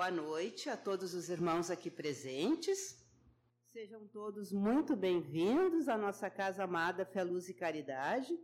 boa 0.00 0.10
noite 0.10 0.70
a 0.70 0.78
todos 0.78 1.12
os 1.12 1.28
irmãos 1.28 1.70
aqui 1.70 1.90
presentes. 1.90 3.06
Sejam 3.70 4.08
todos 4.08 4.50
muito 4.50 4.96
bem-vindos 4.96 5.90
à 5.90 5.98
nossa 5.98 6.30
casa 6.30 6.64
amada 6.64 7.04
Fé, 7.04 7.22
Luz 7.22 7.50
e 7.50 7.52
Caridade, 7.52 8.34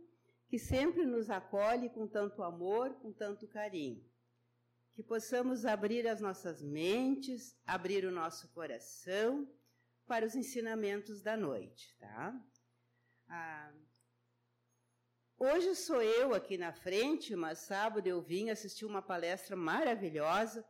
que 0.47 0.59
sempre 0.59 1.03
nos 1.03 1.31
acolhe 1.31 1.89
com 1.89 2.07
tanto 2.07 2.43
amor, 2.43 2.93
com 3.01 3.11
tanto 3.11 3.47
carinho. 3.47 4.05
Que 4.93 5.01
possamos 5.01 5.65
abrir 5.65 6.07
as 6.07 6.21
nossas 6.21 6.61
mentes, 6.61 7.59
abrir 7.65 8.05
o 8.05 8.11
nosso 8.11 8.47
coração 8.49 9.51
para 10.05 10.27
os 10.27 10.35
ensinamentos 10.35 11.23
da 11.23 11.35
noite, 11.35 11.97
tá? 11.97 12.39
Ah, 13.27 13.73
Hoje 15.39 15.73
sou 15.75 16.03
eu 16.03 16.35
aqui 16.35 16.55
na 16.55 16.71
frente, 16.71 17.35
mas 17.35 17.59
sábado 17.59 18.05
eu 18.05 18.21
vim 18.21 18.51
assistir 18.51 18.85
uma 18.85 19.01
palestra 19.01 19.55
maravilhosa. 19.55 20.63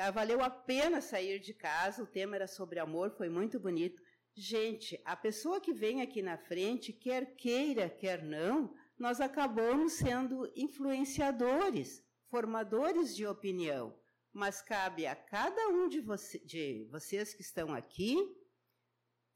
Ah, 0.00 0.12
valeu 0.12 0.40
a 0.40 0.48
pena 0.48 1.00
sair 1.00 1.40
de 1.40 1.52
casa, 1.52 2.04
o 2.04 2.06
tema 2.06 2.36
era 2.36 2.46
sobre 2.46 2.78
amor, 2.78 3.10
foi 3.10 3.28
muito 3.28 3.58
bonito. 3.58 4.00
Gente, 4.32 5.00
a 5.04 5.16
pessoa 5.16 5.60
que 5.60 5.72
vem 5.72 6.00
aqui 6.00 6.22
na 6.22 6.38
frente, 6.38 6.92
quer 6.92 7.34
queira, 7.34 7.90
quer 7.90 8.22
não, 8.22 8.72
nós 8.96 9.20
acabamos 9.20 9.94
sendo 9.94 10.48
influenciadores, 10.54 12.00
formadores 12.30 13.16
de 13.16 13.26
opinião. 13.26 13.92
Mas 14.32 14.62
cabe 14.62 15.04
a 15.04 15.16
cada 15.16 15.66
um 15.66 15.88
de, 15.88 16.00
você, 16.00 16.38
de 16.38 16.86
vocês 16.92 17.34
que 17.34 17.42
estão 17.42 17.74
aqui 17.74 18.16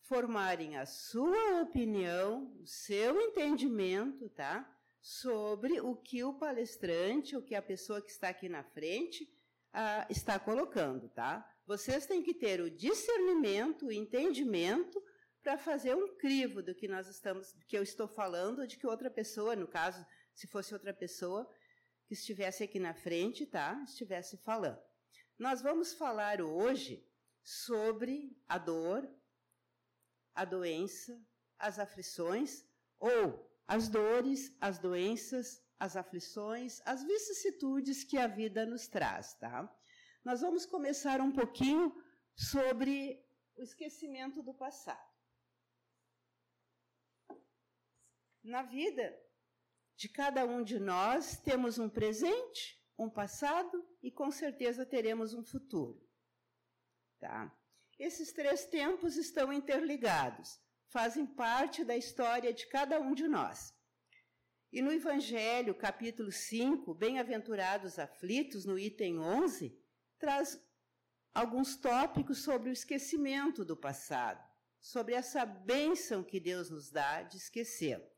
formarem 0.02 0.76
a 0.76 0.86
sua 0.86 1.62
opinião, 1.62 2.56
o 2.60 2.66
seu 2.68 3.20
entendimento, 3.20 4.28
tá? 4.28 4.64
Sobre 5.00 5.80
o 5.80 5.96
que 5.96 6.22
o 6.22 6.34
palestrante, 6.34 7.36
o 7.36 7.42
que 7.42 7.56
a 7.56 7.62
pessoa 7.62 8.00
que 8.00 8.12
está 8.12 8.28
aqui 8.28 8.48
na 8.48 8.62
frente 8.62 9.28
está 10.08 10.38
colocando, 10.38 11.08
tá? 11.08 11.48
Vocês 11.66 12.06
têm 12.06 12.22
que 12.22 12.34
ter 12.34 12.60
o 12.60 12.70
discernimento, 12.70 13.86
o 13.86 13.92
entendimento 13.92 15.02
para 15.42 15.56
fazer 15.58 15.94
um 15.94 16.16
crivo 16.16 16.62
do 16.62 16.74
que 16.74 16.86
nós 16.86 17.08
estamos, 17.08 17.52
do 17.52 17.64
que 17.66 17.76
eu 17.76 17.82
estou 17.82 18.06
falando, 18.06 18.66
de 18.66 18.76
que 18.76 18.86
outra 18.86 19.10
pessoa, 19.10 19.56
no 19.56 19.66
caso, 19.66 20.04
se 20.34 20.46
fosse 20.46 20.72
outra 20.72 20.92
pessoa 20.92 21.48
que 22.06 22.14
estivesse 22.14 22.62
aqui 22.62 22.78
na 22.78 22.94
frente, 22.94 23.46
tá? 23.46 23.80
Estivesse 23.84 24.36
falando. 24.38 24.80
Nós 25.38 25.62
vamos 25.62 25.94
falar 25.94 26.40
hoje 26.40 27.08
sobre 27.42 28.36
a 28.48 28.58
dor, 28.58 29.08
a 30.34 30.44
doença, 30.44 31.18
as 31.58 31.78
aflições, 31.78 32.64
ou 32.98 33.50
as 33.66 33.88
dores, 33.88 34.54
as 34.60 34.78
doenças, 34.78 35.61
as 35.82 35.96
aflições, 35.96 36.80
as 36.84 37.02
vicissitudes 37.02 38.04
que 38.04 38.16
a 38.16 38.28
vida 38.28 38.64
nos 38.64 38.86
traz, 38.86 39.34
tá? 39.34 39.68
Nós 40.24 40.40
vamos 40.40 40.64
começar 40.64 41.20
um 41.20 41.32
pouquinho 41.32 41.92
sobre 42.36 43.20
o 43.56 43.62
esquecimento 43.64 44.44
do 44.44 44.54
passado. 44.54 45.12
Na 48.44 48.62
vida 48.62 49.12
de 49.96 50.08
cada 50.08 50.46
um 50.46 50.62
de 50.62 50.78
nós 50.78 51.40
temos 51.40 51.80
um 51.80 51.90
presente, 51.90 52.80
um 52.96 53.10
passado 53.10 53.84
e 54.00 54.08
com 54.08 54.30
certeza 54.30 54.86
teremos 54.86 55.34
um 55.34 55.42
futuro. 55.42 56.00
Tá? 57.18 57.52
Esses 57.98 58.32
três 58.32 58.66
tempos 58.66 59.16
estão 59.16 59.52
interligados, 59.52 60.60
fazem 60.90 61.26
parte 61.26 61.84
da 61.84 61.96
história 61.96 62.54
de 62.54 62.68
cada 62.68 63.00
um 63.00 63.14
de 63.14 63.26
nós. 63.26 63.74
E 64.72 64.80
no 64.80 64.90
Evangelho, 64.90 65.74
capítulo 65.74 66.32
5, 66.32 66.94
Bem-aventurados 66.94 67.98
aflitos, 67.98 68.64
no 68.64 68.78
item 68.78 69.18
11, 69.18 69.78
traz 70.18 70.58
alguns 71.34 71.76
tópicos 71.76 72.42
sobre 72.42 72.70
o 72.70 72.72
esquecimento 72.72 73.66
do 73.66 73.76
passado, 73.76 74.42
sobre 74.80 75.14
essa 75.14 75.44
bênção 75.44 76.24
que 76.24 76.40
Deus 76.40 76.70
nos 76.70 76.90
dá 76.90 77.20
de 77.20 77.36
esquecê-lo. 77.36 78.08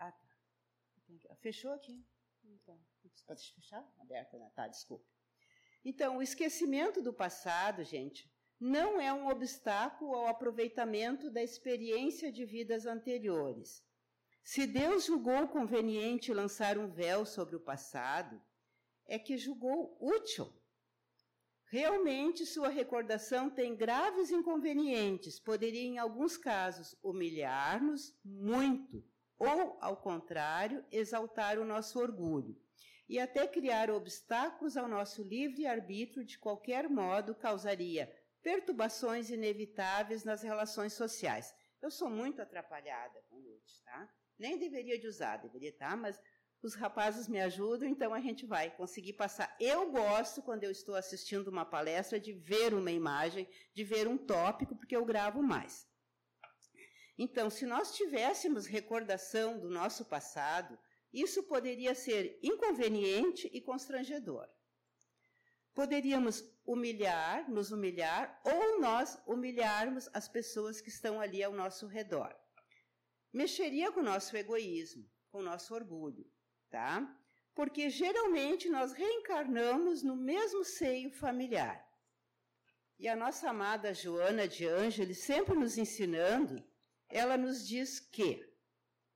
Ah, 0.00 0.10
tá. 0.10 0.28
Fechou 1.36 1.70
aqui? 1.70 2.04
Então, 2.42 2.76
pode 3.24 3.52
fechar? 3.52 3.88
Aberta, 4.00 4.36
né? 4.36 4.50
Tá, 4.56 4.66
desculpa. 4.66 5.06
Então, 5.84 6.16
o 6.16 6.22
esquecimento 6.22 7.00
do 7.00 7.14
passado, 7.14 7.84
gente, 7.84 8.28
não 8.58 9.00
é 9.00 9.12
um 9.12 9.28
obstáculo 9.28 10.16
ao 10.16 10.26
aproveitamento 10.26 11.30
da 11.30 11.40
experiência 11.40 12.32
de 12.32 12.44
vidas 12.44 12.84
anteriores. 12.84 13.86
Se 14.50 14.66
Deus 14.66 15.04
julgou 15.04 15.46
conveniente 15.48 16.32
lançar 16.32 16.78
um 16.78 16.90
véu 16.90 17.26
sobre 17.26 17.54
o 17.54 17.60
passado, 17.60 18.42
é 19.06 19.18
que 19.18 19.36
julgou 19.36 19.94
útil. 20.00 20.50
Realmente, 21.66 22.46
sua 22.46 22.70
recordação 22.70 23.50
tem 23.50 23.76
graves 23.76 24.30
inconvenientes, 24.30 25.38
poderia, 25.38 25.82
em 25.82 25.98
alguns 25.98 26.38
casos, 26.38 26.96
humilhar-nos 27.02 28.18
muito, 28.24 29.04
ou, 29.38 29.76
ao 29.82 29.98
contrário, 29.98 30.82
exaltar 30.90 31.58
o 31.58 31.64
nosso 31.66 32.00
orgulho, 32.00 32.58
e 33.06 33.20
até 33.20 33.46
criar 33.46 33.90
obstáculos 33.90 34.78
ao 34.78 34.88
nosso 34.88 35.22
livre 35.22 35.66
arbítrio, 35.66 36.24
de 36.24 36.38
qualquer 36.38 36.88
modo, 36.88 37.34
causaria 37.34 38.10
perturbações 38.42 39.28
inevitáveis 39.28 40.24
nas 40.24 40.42
relações 40.42 40.94
sociais. 40.94 41.54
Eu 41.82 41.90
sou 41.90 42.08
muito 42.08 42.40
atrapalhada 42.40 43.22
com 43.28 43.38
nudes, 43.38 43.78
tá? 43.84 44.10
Nem 44.38 44.58
deveria 44.58 44.98
de 44.98 45.06
usar, 45.06 45.38
deveria 45.38 45.70
estar, 45.70 45.90
tá? 45.90 45.96
mas 45.96 46.20
os 46.62 46.74
rapazes 46.74 47.28
me 47.28 47.40
ajudam, 47.40 47.88
então 47.88 48.12
a 48.12 48.20
gente 48.20 48.44
vai 48.44 48.70
conseguir 48.70 49.12
passar. 49.12 49.54
Eu 49.60 49.90
gosto, 49.90 50.42
quando 50.42 50.64
eu 50.64 50.70
estou 50.70 50.94
assistindo 50.94 51.48
uma 51.48 51.64
palestra, 51.64 52.18
de 52.18 52.32
ver 52.32 52.74
uma 52.74 52.90
imagem, 52.90 53.48
de 53.74 53.84
ver 53.84 54.08
um 54.08 54.18
tópico, 54.18 54.76
porque 54.76 54.96
eu 54.96 55.04
gravo 55.04 55.42
mais. 55.42 55.86
Então, 57.16 57.50
se 57.50 57.66
nós 57.66 57.94
tivéssemos 57.94 58.66
recordação 58.66 59.58
do 59.58 59.68
nosso 59.68 60.04
passado, 60.04 60.78
isso 61.12 61.42
poderia 61.44 61.94
ser 61.94 62.38
inconveniente 62.42 63.48
e 63.52 63.60
constrangedor. 63.60 64.48
Poderíamos 65.74 66.44
humilhar, 66.66 67.48
nos 67.48 67.70
humilhar, 67.70 68.40
ou 68.44 68.80
nós 68.80 69.20
humilharmos 69.26 70.08
as 70.12 70.28
pessoas 70.28 70.80
que 70.80 70.88
estão 70.88 71.20
ali 71.20 71.42
ao 71.42 71.52
nosso 71.52 71.86
redor. 71.86 72.36
Mexeria 73.40 73.90
com 73.92 74.00
o 74.00 74.10
nosso 74.12 74.36
egoísmo, 74.36 75.04
com 75.30 75.38
o 75.38 75.46
nosso 75.50 75.74
orgulho, 75.74 76.24
tá? 76.68 76.90
Porque 77.54 77.88
geralmente 77.88 78.68
nós 78.68 78.92
reencarnamos 78.92 80.02
no 80.02 80.16
mesmo 80.16 80.64
seio 80.64 81.10
familiar. 81.10 81.78
E 82.98 83.08
a 83.08 83.16
nossa 83.24 83.50
amada 83.50 83.94
Joana 83.94 84.46
de 84.46 84.66
Ângeles, 84.66 85.18
sempre 85.18 85.54
nos 85.54 85.78
ensinando, 85.78 86.56
ela 87.08 87.36
nos 87.36 87.66
diz 87.66 88.00
que, 88.00 88.30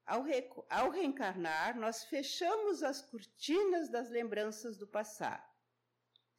ao, 0.07 0.23
re 0.23 0.49
ao 0.69 0.91
reencarnar, 0.91 1.79
nós 1.79 2.05
fechamos 2.05 2.83
as 2.83 3.03
cortinas 3.03 3.89
das 3.91 4.09
lembranças 4.09 4.79
do 4.79 4.87
passado 4.87 5.53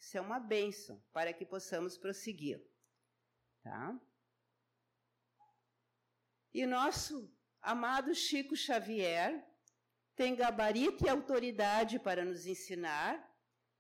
isso 0.04 0.18
é 0.18 0.22
uma 0.22 0.38
bênção 0.38 1.02
para 1.14 1.32
que 1.32 1.46
possamos 1.46 1.98
prosseguir. 1.98 2.62
Tá? 3.64 3.98
E 6.54 6.66
nosso 6.66 7.33
amado 7.64 8.14
Chico 8.14 8.56
Xavier 8.56 9.44
tem 10.16 10.36
gabarito 10.36 11.06
e 11.06 11.10
autoridade 11.10 11.98
para 11.98 12.24
nos 12.24 12.46
ensinar. 12.46 13.12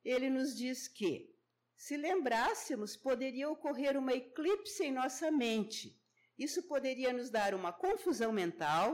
Ele 0.03 0.29
nos 0.29 0.55
diz 0.55 0.87
que, 0.87 1.31
se 1.75 1.95
lembrássemos, 1.95 2.95
poderia 2.95 3.49
ocorrer 3.49 3.97
uma 3.97 4.13
eclipse 4.13 4.83
em 4.83 4.91
nossa 4.91 5.29
mente. 5.29 6.01
Isso 6.37 6.63
poderia 6.63 7.13
nos 7.13 7.29
dar 7.29 7.53
uma 7.53 7.71
confusão 7.71 8.31
mental, 8.31 8.85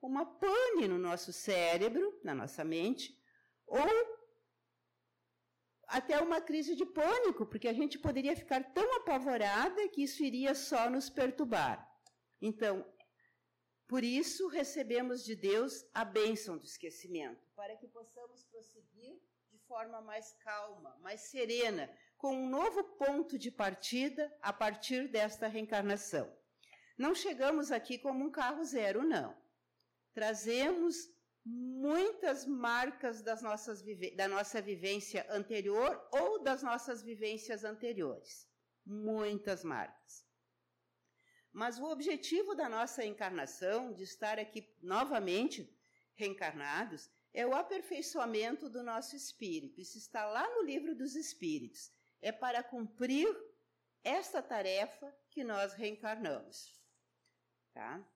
uma 0.00 0.24
pane 0.24 0.88
no 0.88 0.98
nosso 0.98 1.32
cérebro, 1.32 2.18
na 2.24 2.34
nossa 2.34 2.64
mente, 2.64 3.14
ou 3.66 3.86
até 5.86 6.18
uma 6.20 6.40
crise 6.40 6.74
de 6.74 6.86
pânico, 6.86 7.46
porque 7.46 7.68
a 7.68 7.72
gente 7.72 7.98
poderia 7.98 8.34
ficar 8.34 8.62
tão 8.72 8.96
apavorada 8.96 9.88
que 9.88 10.02
isso 10.02 10.24
iria 10.24 10.54
só 10.54 10.88
nos 10.90 11.10
perturbar. 11.10 11.86
Então, 12.40 12.84
por 13.88 14.02
isso 14.02 14.48
recebemos 14.48 15.24
de 15.24 15.36
Deus 15.36 15.84
a 15.94 16.04
bênção 16.04 16.58
do 16.58 16.64
esquecimento, 16.64 17.48
para 17.54 17.76
que 17.76 17.86
possamos 17.86 18.44
prosseguir 18.44 19.20
de 19.50 19.58
forma 19.68 20.00
mais 20.00 20.32
calma, 20.40 20.96
mais 21.00 21.20
serena, 21.20 21.88
com 22.18 22.34
um 22.34 22.48
novo 22.48 22.82
ponto 22.96 23.38
de 23.38 23.50
partida 23.50 24.34
a 24.42 24.52
partir 24.52 25.08
desta 25.08 25.46
reencarnação. 25.46 26.34
Não 26.98 27.14
chegamos 27.14 27.70
aqui 27.70 27.98
como 27.98 28.24
um 28.24 28.30
carro 28.30 28.64
zero, 28.64 29.04
não. 29.04 29.36
Trazemos 30.12 30.96
muitas 31.44 32.44
marcas 32.44 33.22
das 33.22 33.40
nossas 33.40 33.84
da 34.16 34.26
nossa 34.26 34.60
vivência 34.60 35.24
anterior 35.30 36.08
ou 36.10 36.42
das 36.42 36.62
nossas 36.62 37.02
vivências 37.02 37.62
anteriores. 37.62 38.48
Muitas 38.84 39.62
marcas. 39.62 40.25
Mas 41.56 41.78
o 41.78 41.86
objetivo 41.86 42.54
da 42.54 42.68
nossa 42.68 43.02
encarnação, 43.02 43.90
de 43.90 44.02
estar 44.02 44.38
aqui 44.38 44.68
novamente 44.82 45.74
reencarnados, 46.14 47.08
é 47.32 47.46
o 47.46 47.54
aperfeiçoamento 47.54 48.68
do 48.68 48.82
nosso 48.82 49.16
espírito. 49.16 49.80
Isso 49.80 49.96
está 49.96 50.26
lá 50.26 50.46
no 50.54 50.62
livro 50.62 50.94
dos 50.94 51.16
Espíritos. 51.16 51.90
é 52.20 52.30
para 52.30 52.62
cumprir 52.62 53.26
esta 54.04 54.42
tarefa 54.42 55.10
que 55.30 55.42
nós 55.42 55.72
reencarnamos. 55.72 56.78
Tá? 57.72 58.06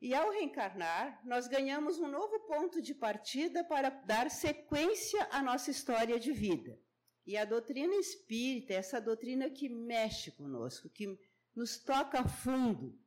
E 0.00 0.12
ao 0.12 0.32
reencarnar, 0.32 1.24
nós 1.24 1.46
ganhamos 1.46 2.00
um 2.00 2.08
novo 2.08 2.40
ponto 2.40 2.82
de 2.82 2.96
partida 2.96 3.62
para 3.62 3.90
dar 3.90 4.28
sequência 4.28 5.22
à 5.30 5.40
nossa 5.40 5.70
história 5.70 6.18
de 6.18 6.32
vida. 6.32 6.76
E 7.24 7.36
a 7.36 7.44
doutrina 7.44 7.94
espírita 7.94 8.72
é 8.72 8.76
essa 8.76 9.00
doutrina 9.00 9.48
que 9.48 9.68
mexe 9.68 10.32
conosco, 10.32 10.90
que 10.90 11.16
nos 11.60 11.76
toca 11.76 12.26
fundo, 12.26 12.98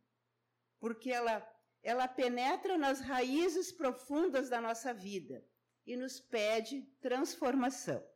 porque 0.79 1.09
ela, 1.09 1.43
ela 1.81 2.07
penetra 2.07 2.77
nas 2.77 3.01
raízes 3.01 3.71
profundas 3.71 4.47
da 4.47 4.61
nossa 4.61 4.93
vida 4.93 5.43
e 5.87 5.95
nos 5.95 6.19
pede 6.19 6.83
transformação. 7.01 8.07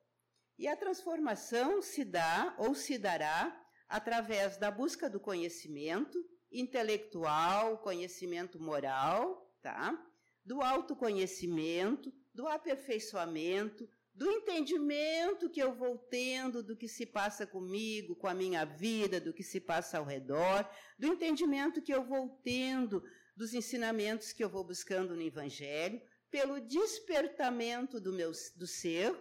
E 0.56 0.68
a 0.68 0.76
transformação 0.76 1.82
se 1.82 2.06
dá 2.06 2.54
ou 2.60 2.76
se 2.76 3.00
dará 3.00 3.66
através 3.90 4.58
da 4.58 4.70
busca 4.70 5.10
do 5.10 5.20
conhecimento 5.20 6.24
intelectual, 6.52 7.80
conhecimento 7.80 8.60
moral, 8.60 9.58
tá? 9.60 10.00
Do 10.46 10.62
autoconhecimento, 10.62 12.14
do 12.32 12.48
aperfeiçoamento, 12.48 13.90
do 14.18 14.32
entendimento 14.32 15.48
que 15.48 15.62
eu 15.62 15.76
vou 15.76 15.96
tendo 15.96 16.64
do 16.64 16.76
que 16.76 16.88
se 16.88 17.06
passa 17.06 17.46
comigo, 17.46 18.16
com 18.16 18.28
a 18.28 18.34
minha 18.34 18.66
vida, 18.66 19.22
do 19.22 19.32
que 19.32 19.44
se 19.44 19.62
passa 19.62 20.00
ao 20.00 20.06
redor, 20.06 20.68
do 20.98 21.06
entendimento 21.06 21.84
que 21.84 21.94
eu 21.94 22.04
vou 22.04 22.28
tendo 22.44 23.04
dos 23.36 23.54
ensinamentos 23.54 24.34
que 24.34 24.44
eu 24.44 24.50
vou 24.50 24.64
buscando 24.64 25.16
no 25.16 25.22
Evangelho, 25.22 26.02
pelo 26.32 26.60
despertamento 26.60 28.00
do 28.02 28.12
meu 28.12 28.32
do 28.56 28.66
ser, 28.66 29.16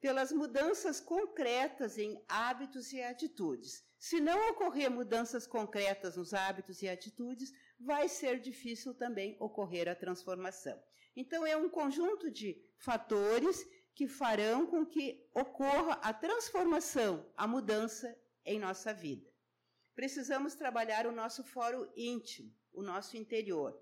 pelas 0.00 0.32
mudanças 0.32 0.98
concretas 0.98 1.98
em 1.98 2.18
hábitos 2.26 2.90
e 2.94 3.02
atitudes. 3.02 3.84
Se 3.98 4.18
não 4.18 4.48
ocorrer 4.48 4.90
mudanças 4.90 5.46
concretas 5.46 6.16
nos 6.16 6.32
hábitos 6.32 6.80
e 6.80 6.88
atitudes, 6.88 7.52
vai 7.78 8.08
ser 8.08 8.40
difícil 8.40 8.94
também 8.94 9.36
ocorrer 9.38 9.90
a 9.90 9.94
transformação. 9.94 10.82
Então, 11.14 11.44
é 11.44 11.54
um 11.54 11.68
conjunto 11.68 12.30
de 12.30 12.58
fatores 12.78 13.62
que 13.94 14.06
farão 14.08 14.66
com 14.66 14.86
que 14.86 15.28
ocorra 15.34 15.94
a 16.02 16.12
transformação, 16.12 17.30
a 17.36 17.46
mudança 17.46 18.14
em 18.44 18.58
nossa 18.58 18.92
vida. 18.92 19.30
Precisamos 19.94 20.54
trabalhar 20.54 21.06
o 21.06 21.12
nosso 21.12 21.44
fórum 21.44 21.90
íntimo, 21.96 22.50
o 22.72 22.82
nosso 22.82 23.16
interior, 23.16 23.78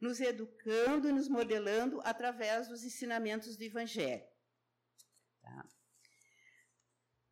nos 0.00 0.20
educando 0.20 1.08
e 1.08 1.12
nos 1.12 1.28
modelando 1.28 2.00
através 2.04 2.68
dos 2.68 2.84
ensinamentos 2.84 3.56
do 3.56 3.64
Evangelho. 3.64 4.26
Tá? 5.40 5.68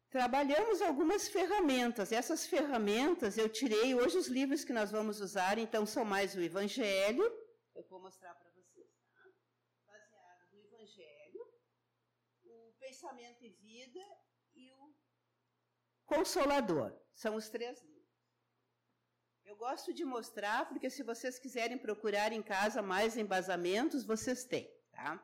Trabalhamos 0.08 0.80
algumas 0.80 1.28
ferramentas. 1.28 2.12
Essas 2.12 2.46
ferramentas 2.46 3.36
eu 3.36 3.48
tirei 3.48 3.94
hoje 3.94 4.16
os 4.16 4.28
livros 4.28 4.64
que 4.64 4.72
nós 4.72 4.90
vamos 4.90 5.20
usar, 5.20 5.58
então 5.58 5.84
são 5.84 6.04
mais 6.04 6.34
o 6.34 6.40
Evangelho. 6.40 7.24
Eu 7.74 7.82
vou 7.90 8.00
mostrar 8.00 8.32
para 8.36 8.48
vocês, 8.52 8.86
tá? 9.12 9.22
Baseado 9.86 10.52
no 10.52 10.60
Evangelho, 10.66 11.42
o 12.44 12.72
Pensamento 13.04 13.44
e 13.44 13.50
Vida 13.50 14.00
e 14.54 14.72
o 14.72 14.94
Consolador. 16.06 16.90
São 17.12 17.36
os 17.36 17.50
três 17.50 17.82
livros. 17.82 18.02
Eu 19.44 19.56
gosto 19.56 19.92
de 19.92 20.06
mostrar, 20.06 20.66
porque 20.66 20.88
se 20.88 21.02
vocês 21.02 21.38
quiserem 21.38 21.76
procurar 21.76 22.32
em 22.32 22.42
casa 22.42 22.80
mais 22.80 23.18
embasamentos, 23.18 24.06
vocês 24.06 24.44
têm, 24.44 24.74
tá? 24.90 25.22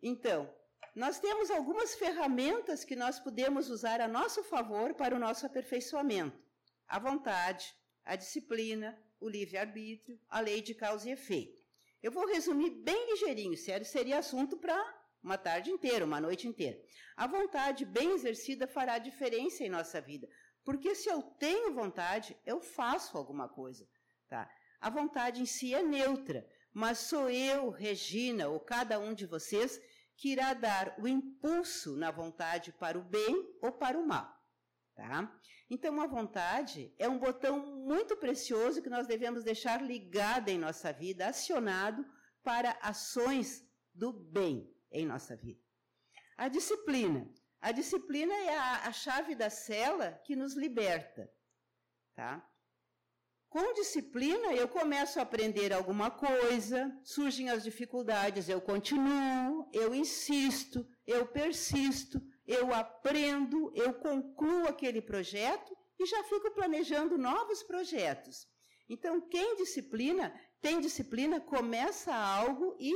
Então, 0.00 0.54
nós 0.94 1.18
temos 1.18 1.50
algumas 1.50 1.96
ferramentas 1.96 2.84
que 2.84 2.94
nós 2.94 3.18
podemos 3.18 3.68
usar 3.68 4.00
a 4.00 4.06
nosso 4.06 4.44
favor 4.44 4.94
para 4.94 5.16
o 5.16 5.18
nosso 5.18 5.44
aperfeiçoamento: 5.44 6.40
a 6.86 7.00
vontade, 7.00 7.74
a 8.04 8.14
disciplina, 8.14 8.96
o 9.18 9.28
livre-arbítrio, 9.28 10.20
a 10.28 10.38
lei 10.38 10.62
de 10.62 10.72
causa 10.72 11.08
e 11.08 11.12
efeito. 11.12 11.60
Eu 12.00 12.12
vou 12.12 12.28
resumir 12.28 12.70
bem 12.70 13.10
ligeirinho, 13.10 13.56
sério, 13.56 13.84
seria 13.84 14.20
assunto 14.20 14.56
para 14.56 14.99
uma 15.22 15.36
tarde 15.36 15.70
inteira, 15.70 16.04
uma 16.04 16.20
noite 16.20 16.48
inteira. 16.48 16.80
A 17.16 17.26
vontade 17.26 17.84
bem 17.84 18.12
exercida 18.12 18.66
fará 18.66 18.98
diferença 18.98 19.62
em 19.62 19.68
nossa 19.68 20.00
vida, 20.00 20.28
porque 20.64 20.94
se 20.94 21.08
eu 21.08 21.22
tenho 21.22 21.74
vontade, 21.74 22.36
eu 22.44 22.60
faço 22.60 23.16
alguma 23.16 23.48
coisa, 23.48 23.86
tá? 24.28 24.50
A 24.80 24.88
vontade 24.88 25.42
em 25.42 25.46
si 25.46 25.74
é 25.74 25.82
neutra, 25.82 26.46
mas 26.72 26.98
sou 26.98 27.28
eu, 27.28 27.70
Regina, 27.70 28.48
ou 28.48 28.58
cada 28.60 28.98
um 28.98 29.12
de 29.12 29.26
vocês 29.26 29.80
que 30.16 30.30
irá 30.30 30.54
dar 30.54 30.94
o 30.98 31.06
impulso 31.06 31.96
na 31.96 32.10
vontade 32.10 32.72
para 32.72 32.98
o 32.98 33.02
bem 33.02 33.56
ou 33.60 33.72
para 33.72 33.98
o 33.98 34.06
mal. 34.06 34.38
Tá? 34.94 35.34
Então, 35.68 36.00
a 36.00 36.06
vontade 36.06 36.94
é 36.98 37.08
um 37.08 37.18
botão 37.18 37.64
muito 37.86 38.16
precioso 38.16 38.82
que 38.82 38.90
nós 38.90 39.06
devemos 39.06 39.42
deixar 39.42 39.82
ligado 39.82 40.48
em 40.48 40.58
nossa 40.58 40.92
vida, 40.92 41.28
acionado 41.28 42.04
para 42.42 42.78
ações 42.82 43.64
do 43.94 44.12
bem 44.12 44.70
em 44.90 45.06
nossa 45.06 45.36
vida. 45.36 45.60
A 46.36 46.48
disciplina. 46.48 47.32
A 47.60 47.72
disciplina 47.72 48.34
é 48.34 48.56
a, 48.56 48.86
a 48.86 48.92
chave 48.92 49.34
da 49.34 49.50
cela 49.50 50.12
que 50.24 50.34
nos 50.34 50.54
liberta. 50.54 51.30
Tá? 52.14 52.46
Com 53.50 53.74
disciplina, 53.74 54.52
eu 54.54 54.68
começo 54.68 55.18
a 55.18 55.22
aprender 55.22 55.72
alguma 55.72 56.08
coisa, 56.08 56.96
surgem 57.02 57.50
as 57.50 57.64
dificuldades, 57.64 58.48
eu 58.48 58.60
continuo, 58.60 59.68
eu 59.72 59.92
insisto, 59.92 60.86
eu 61.04 61.26
persisto, 61.26 62.22
eu 62.46 62.72
aprendo, 62.72 63.72
eu 63.74 63.92
concluo 63.94 64.68
aquele 64.68 65.02
projeto 65.02 65.76
e 65.98 66.06
já 66.06 66.22
fico 66.24 66.52
planejando 66.52 67.18
novos 67.18 67.62
projetos. 67.64 68.46
Então, 68.88 69.20
quem 69.20 69.56
disciplina, 69.56 70.32
tem 70.60 70.80
disciplina, 70.80 71.40
começa 71.40 72.14
algo 72.14 72.76
e 72.78 72.92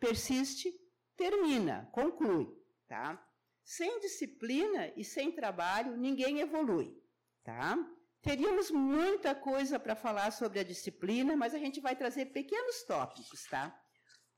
persiste, 0.00 0.68
termina, 1.16 1.88
conclui, 1.92 2.46
tá? 2.86 3.24
Sem 3.64 4.00
disciplina 4.00 4.92
e 4.96 5.04
sem 5.04 5.32
trabalho, 5.32 5.96
ninguém 5.96 6.40
evolui, 6.40 6.94
tá? 7.42 7.76
Teríamos 8.20 8.70
muita 8.70 9.34
coisa 9.34 9.78
para 9.78 9.94
falar 9.94 10.30
sobre 10.30 10.58
a 10.58 10.64
disciplina, 10.64 11.36
mas 11.36 11.54
a 11.54 11.58
gente 11.58 11.80
vai 11.80 11.94
trazer 11.94 12.26
pequenos 12.26 12.82
tópicos, 12.84 13.44
tá? 13.50 13.78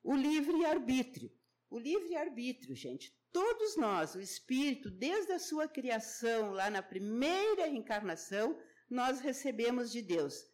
O 0.03 0.15
livre-arbítrio. 0.15 1.31
O 1.71 1.79
livre-arbítrio, 1.79 2.75
gente, 2.75 3.13
todos 3.33 3.77
nós, 3.77 4.15
o 4.15 4.21
espírito, 4.21 4.91
desde 4.91 5.33
a 5.33 5.39
sua 5.39 5.69
criação, 5.69 6.53
lá 6.53 6.71
na 6.71 6.83
primeira 6.83 7.69
encarnação, 7.69 8.59
nós 8.89 9.21
recebemos 9.21 9.91
de 9.91 10.03
Deus 10.03 10.45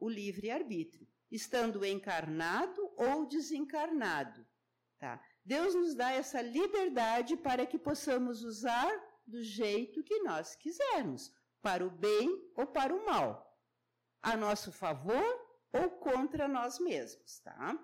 o 0.00 0.08
livre-arbítrio, 0.08 1.06
estando 1.30 1.84
encarnado 1.84 2.80
ou 2.96 3.26
desencarnado. 3.26 4.46
Tá? 4.98 5.22
Deus 5.48 5.74
nos 5.74 5.94
dá 5.94 6.12
essa 6.12 6.42
liberdade 6.42 7.34
para 7.34 7.64
que 7.64 7.78
possamos 7.78 8.44
usar 8.44 8.92
do 9.26 9.42
jeito 9.42 10.04
que 10.04 10.18
nós 10.18 10.54
quisermos 10.54 11.32
para 11.62 11.86
o 11.86 11.90
bem 11.90 12.52
ou 12.54 12.66
para 12.66 12.94
o 12.94 13.06
mal, 13.06 13.58
a 14.20 14.36
nosso 14.36 14.70
favor 14.70 15.26
ou 15.72 15.88
contra 15.92 16.46
nós 16.46 16.78
mesmos, 16.78 17.38
tá? 17.38 17.82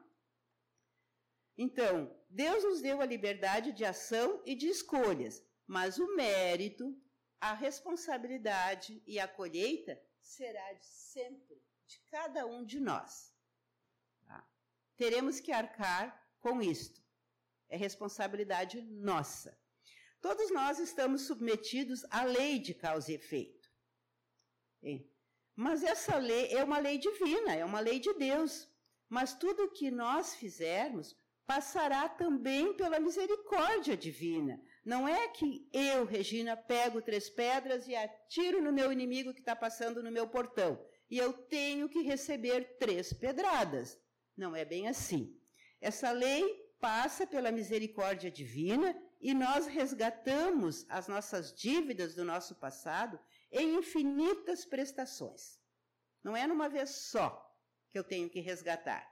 Então, 1.56 2.14
Deus 2.28 2.62
nos 2.64 2.83
deu 2.83 3.00
a 3.00 3.06
liberdade 3.06 3.73
de 3.73 3.85
ação 3.85 4.42
e 4.44 4.54
de 4.54 4.68
escolhas, 4.68 5.42
mas 5.66 5.99
o 5.99 6.14
mérito, 6.14 6.94
a 7.40 7.54
responsabilidade 7.54 9.02
e 9.06 9.18
a 9.18 9.26
colheita 9.26 9.99
será 10.21 10.75
de 10.75 10.85
sempre 10.87 11.62
de 11.87 11.99
cada 12.11 12.44
um 12.47 12.62
de 12.62 12.78
nós. 12.78 13.33
Tá? 14.26 14.47
Teremos 14.99 15.40
que 15.40 15.50
arcar 15.50 16.28
com 16.40 16.61
isto. 16.61 17.04
É 17.75 17.76
responsabilidade 17.76 18.81
nossa. 18.83 19.59
Todos 20.21 20.49
nós 20.52 20.78
estamos 20.78 21.23
submetidos 21.23 22.04
à 22.09 22.23
lei 22.23 22.61
de 22.61 22.73
causa 22.73 23.11
e 23.11 23.16
efeito. 23.16 23.69
Mas 25.57 25.83
essa 25.83 26.16
lei 26.19 26.52
é 26.52 26.62
uma 26.62 26.78
lei 26.78 26.99
divina, 26.99 27.52
é 27.52 27.64
uma 27.64 27.81
lei 27.81 27.99
de 27.99 28.14
Deus. 28.14 28.71
Mas 29.09 29.35
tudo 29.35 29.64
o 29.64 29.73
que 29.73 29.90
nós 29.90 30.37
fizermos 30.37 31.16
passará 31.49 32.09
também 32.09 32.75
pela 32.75 33.00
misericórdia 33.00 33.97
divina. 33.97 34.62
Não 34.85 35.09
é 35.09 35.26
que 35.26 35.69
eu, 35.73 36.04
Regina, 36.04 36.57
pego 36.57 37.02
três 37.02 37.28
pedras 37.28 37.88
e 37.88 37.97
atiro 37.97 38.62
no 38.62 38.73
meu 38.73 38.93
inimigo 38.93 39.35
que 39.35 39.40
está 39.40 39.57
passando 39.57 40.00
no 40.00 40.12
meu 40.12 40.28
portão. 40.28 40.81
E 41.11 41.19
eu 41.19 41.33
tenho 41.33 41.88
que 41.88 42.02
receber 42.02 42.76
três 42.78 43.12
pedradas. 43.12 43.99
Não 44.37 44.54
é 44.54 44.64
bem 44.64 44.87
assim. 44.87 45.37
Essa 45.81 46.12
lei 46.12 46.63
passa 46.85 47.26
pela 47.26 47.50
misericórdia 47.50 48.31
divina 48.31 48.95
e 49.19 49.33
nós 49.33 49.67
resgatamos 49.67 50.85
as 50.91 51.09
nossas 51.09 51.50
dívidas 51.55 52.14
do 52.14 52.26
nosso 52.26 52.57
passado 52.57 53.19
em 53.50 53.76
infinitas 53.76 54.67
prestações. 54.67 55.59
Não 56.23 56.37
é 56.37 56.47
numa 56.47 56.69
vez 56.69 56.91
só 56.91 57.26
que 57.91 57.99
eu 57.99 58.05
tenho 58.05 58.29
que 58.29 58.38
resgatar. 58.38 59.03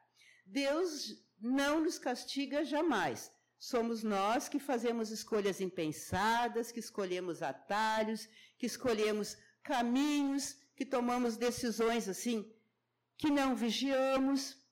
Deus 0.44 1.16
não 1.40 1.80
nos 1.80 1.98
castiga 1.98 2.62
jamais, 2.62 3.32
somos 3.58 4.02
nós 4.02 4.50
que 4.50 4.58
fazemos 4.58 5.10
escolhas 5.10 5.58
impensadas, 5.58 6.70
que 6.70 6.80
escolhemos 6.80 7.40
atalhos, 7.42 8.28
que 8.58 8.66
escolhemos 8.66 9.34
caminhos, 9.62 10.58
que 10.76 10.84
tomamos 10.84 11.38
decisões 11.38 12.06
assim, 12.06 12.54
que 13.16 13.30
não 13.30 13.56
vigiamos 13.56 14.62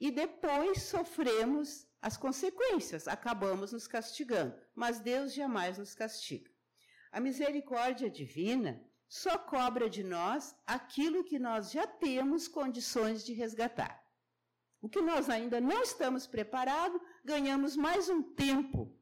e 0.00 0.10
depois 0.10 0.82
sofremos 0.82 1.88
as 2.02 2.16
consequências, 2.16 3.06
acabamos 3.06 3.72
nos 3.72 3.86
castigando. 3.86 4.58
Mas 4.74 5.00
Deus 5.00 5.34
jamais 5.34 5.78
nos 5.78 5.94
castiga. 5.94 6.50
A 7.12 7.20
misericórdia 7.20 8.08
divina 8.08 8.82
só 9.08 9.36
cobra 9.36 9.90
de 9.90 10.02
nós 10.04 10.54
aquilo 10.66 11.24
que 11.24 11.38
nós 11.38 11.72
já 11.72 11.86
temos 11.86 12.46
condições 12.46 13.24
de 13.24 13.32
resgatar. 13.32 14.00
O 14.80 14.88
que 14.88 15.02
nós 15.02 15.28
ainda 15.28 15.60
não 15.60 15.82
estamos 15.82 16.26
preparados, 16.26 17.00
ganhamos 17.24 17.76
mais 17.76 18.08
um 18.08 18.22
tempo 18.22 18.96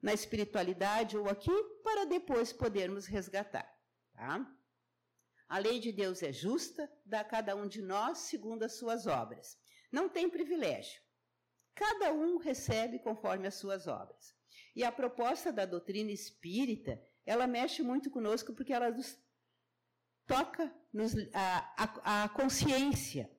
na 0.00 0.12
espiritualidade 0.12 1.16
ou 1.16 1.28
aqui 1.28 1.52
para 1.84 2.06
depois 2.06 2.52
podermos 2.52 3.06
resgatar. 3.06 3.70
Tá? 4.14 4.44
A 5.46 5.58
lei 5.58 5.78
de 5.78 5.92
Deus 5.92 6.22
é 6.22 6.32
justa, 6.32 6.90
dá 7.04 7.20
a 7.20 7.24
cada 7.24 7.54
um 7.54 7.68
de 7.68 7.82
nós 7.82 8.18
segundo 8.18 8.62
as 8.62 8.72
suas 8.72 9.06
obras. 9.06 9.58
Não 9.92 10.08
tem 10.08 10.30
privilégio. 10.30 11.01
Cada 11.74 12.12
um 12.12 12.38
recebe 12.38 12.98
conforme 12.98 13.46
as 13.46 13.54
suas 13.54 13.86
obras. 13.86 14.34
E 14.74 14.84
a 14.84 14.92
proposta 14.92 15.52
da 15.52 15.64
doutrina 15.64 16.10
espírita, 16.10 17.02
ela 17.24 17.46
mexe 17.46 17.82
muito 17.82 18.10
conosco 18.10 18.54
porque 18.54 18.72
ela 18.72 18.90
nos 18.90 19.18
toca 20.26 20.72
nos, 20.92 21.14
a, 21.32 21.74
a, 21.76 22.24
a 22.24 22.28
consciência 22.28 23.30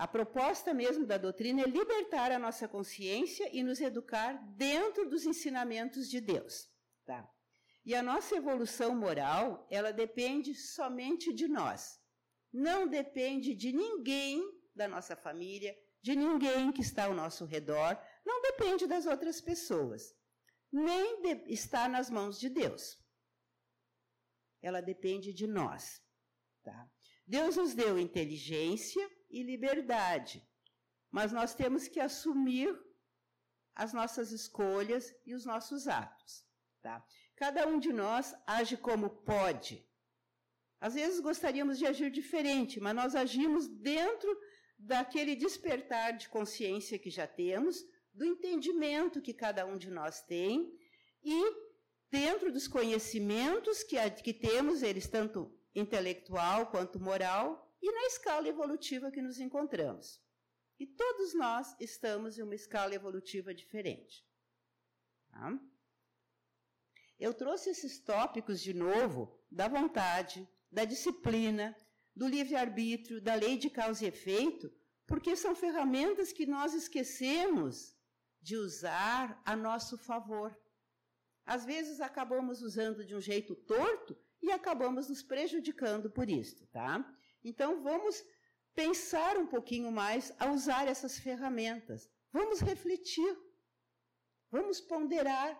a 0.00 0.08
proposta 0.08 0.72
mesmo 0.72 1.04
da 1.04 1.18
doutrina 1.18 1.60
é 1.60 1.66
libertar 1.66 2.32
a 2.32 2.38
nossa 2.38 2.66
consciência 2.66 3.54
e 3.54 3.62
nos 3.62 3.82
educar 3.82 4.32
dentro 4.56 5.06
dos 5.06 5.26
ensinamentos 5.26 6.08
de 6.08 6.22
Deus. 6.22 6.70
Tá? 7.04 7.30
E 7.84 7.94
a 7.94 8.02
nossa 8.02 8.34
evolução 8.34 8.96
moral, 8.96 9.66
ela 9.70 9.92
depende 9.92 10.54
somente 10.54 11.34
de 11.34 11.46
nós. 11.46 12.00
Não 12.50 12.88
depende 12.88 13.54
de 13.54 13.72
ninguém 13.74 14.42
da 14.74 14.88
nossa 14.88 15.14
família, 15.14 15.76
de 16.02 16.16
ninguém 16.16 16.72
que 16.72 16.80
está 16.80 17.04
ao 17.04 17.14
nosso 17.14 17.44
redor, 17.44 17.98
não 18.24 18.40
depende 18.42 18.86
das 18.86 19.06
outras 19.06 19.40
pessoas. 19.40 20.14
Nem 20.72 21.22
de, 21.22 21.52
está 21.52 21.88
nas 21.88 22.08
mãos 22.08 22.38
de 22.38 22.48
Deus. 22.48 22.98
Ela 24.62 24.80
depende 24.80 25.32
de 25.32 25.46
nós. 25.46 26.00
Tá? 26.62 26.90
Deus 27.26 27.56
nos 27.56 27.74
deu 27.74 27.98
inteligência, 27.98 29.08
e 29.30 29.42
liberdade. 29.42 30.46
Mas 31.10 31.32
nós 31.32 31.54
temos 31.54 31.88
que 31.88 32.00
assumir 32.00 32.76
as 33.74 33.92
nossas 33.92 34.32
escolhas 34.32 35.14
e 35.24 35.34
os 35.34 35.44
nossos 35.46 35.88
atos. 35.88 36.44
Tá? 36.82 37.04
Cada 37.36 37.66
um 37.66 37.78
de 37.78 37.92
nós 37.92 38.34
age 38.46 38.76
como 38.76 39.22
pode. 39.22 39.86
Às 40.80 40.94
vezes 40.94 41.20
gostaríamos 41.20 41.78
de 41.78 41.86
agir 41.86 42.10
diferente, 42.10 42.80
mas 42.80 42.94
nós 42.94 43.14
agimos 43.14 43.68
dentro 43.68 44.30
daquele 44.80 45.36
despertar 45.36 46.16
de 46.16 46.28
consciência 46.28 46.98
que 46.98 47.10
já 47.10 47.26
temos, 47.26 47.84
do 48.12 48.24
entendimento 48.24 49.20
que 49.20 49.34
cada 49.34 49.64
um 49.66 49.76
de 49.76 49.90
nós 49.90 50.22
tem 50.22 50.76
e 51.22 51.70
dentro 52.10 52.52
dos 52.52 52.66
conhecimentos 52.66 53.82
que, 53.82 53.96
que 54.22 54.34
temos, 54.34 54.82
eles 54.82 55.06
tanto 55.06 55.54
intelectual 55.74 56.70
quanto 56.70 56.98
moral, 56.98 57.68
e 57.80 57.90
na 57.92 58.06
escala 58.06 58.48
evolutiva 58.48 59.10
que 59.10 59.22
nos 59.22 59.38
encontramos. 59.38 60.20
E 60.78 60.86
todos 60.86 61.34
nós 61.34 61.76
estamos 61.78 62.38
em 62.38 62.42
uma 62.42 62.54
escala 62.54 62.94
evolutiva 62.94 63.54
diferente. 63.54 64.26
Tá? 65.30 65.58
Eu 67.18 67.32
trouxe 67.34 67.70
esses 67.70 68.00
tópicos 68.00 68.60
de 68.60 68.74
novo 68.74 69.38
da 69.50 69.68
vontade, 69.68 70.48
da 70.70 70.84
disciplina, 70.84 71.76
do 72.14 72.26
livre-arbítrio, 72.26 73.20
da 73.20 73.34
lei 73.34 73.56
de 73.56 73.70
causa 73.70 74.04
e 74.04 74.08
efeito, 74.08 74.72
porque 75.06 75.34
são 75.36 75.54
ferramentas 75.54 76.32
que 76.32 76.46
nós 76.46 76.74
esquecemos 76.74 77.96
de 78.40 78.56
usar 78.56 79.40
a 79.44 79.56
nosso 79.56 79.98
favor. 79.98 80.56
Às 81.44 81.64
vezes 81.64 82.00
acabamos 82.00 82.62
usando 82.62 83.04
de 83.04 83.14
um 83.14 83.20
jeito 83.20 83.54
torto 83.54 84.16
e 84.42 84.50
acabamos 84.50 85.08
nos 85.08 85.22
prejudicando 85.22 86.10
por 86.10 86.28
isso, 86.28 86.66
tá? 86.68 87.04
Então 87.42 87.82
vamos 87.82 88.22
pensar 88.74 89.36
um 89.36 89.46
pouquinho 89.46 89.90
mais 89.90 90.32
a 90.38 90.50
usar 90.50 90.86
essas 90.86 91.18
ferramentas. 91.18 92.08
Vamos 92.32 92.60
refletir. 92.60 93.36
Vamos 94.50 94.80
ponderar. 94.80 95.58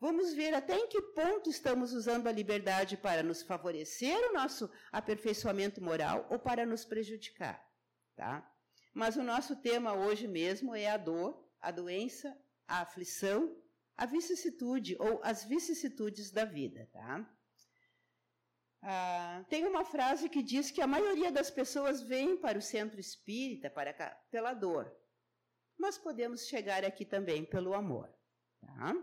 Vamos 0.00 0.32
ver 0.32 0.54
até 0.54 0.76
em 0.76 0.86
que 0.86 1.02
ponto 1.02 1.50
estamos 1.50 1.92
usando 1.92 2.28
a 2.28 2.32
liberdade 2.32 2.96
para 2.96 3.22
nos 3.22 3.42
favorecer 3.42 4.16
o 4.30 4.32
nosso 4.32 4.70
aperfeiçoamento 4.92 5.82
moral 5.82 6.26
ou 6.30 6.38
para 6.38 6.64
nos 6.64 6.84
prejudicar, 6.84 7.60
tá? 8.14 8.48
Mas 8.94 9.16
o 9.16 9.24
nosso 9.24 9.56
tema 9.56 9.94
hoje 9.94 10.28
mesmo 10.28 10.74
é 10.74 10.88
a 10.88 10.96
dor, 10.96 11.44
a 11.60 11.72
doença, 11.72 12.36
a 12.66 12.82
aflição, 12.82 13.60
a 13.96 14.06
vicissitude 14.06 14.96
ou 15.00 15.20
as 15.24 15.44
vicissitudes 15.44 16.30
da 16.30 16.44
vida, 16.44 16.88
tá? 16.92 17.28
Ah, 18.80 19.44
tem 19.48 19.66
uma 19.66 19.84
frase 19.84 20.28
que 20.28 20.44
diz 20.44 20.70
que 20.70 20.80
a 20.80 20.86
maioria 20.86 21.32
das 21.32 21.50
pessoas 21.50 22.00
vem 22.02 22.36
para 22.36 22.56
o 22.56 22.62
centro 22.62 23.00
espírita 23.00 23.68
para 23.68 23.92
cá, 23.92 24.16
pela 24.30 24.54
dor, 24.54 24.96
mas 25.76 25.98
podemos 25.98 26.46
chegar 26.46 26.84
aqui 26.84 27.04
também 27.04 27.44
pelo 27.44 27.74
amor. 27.74 28.08
Tá? 28.60 28.94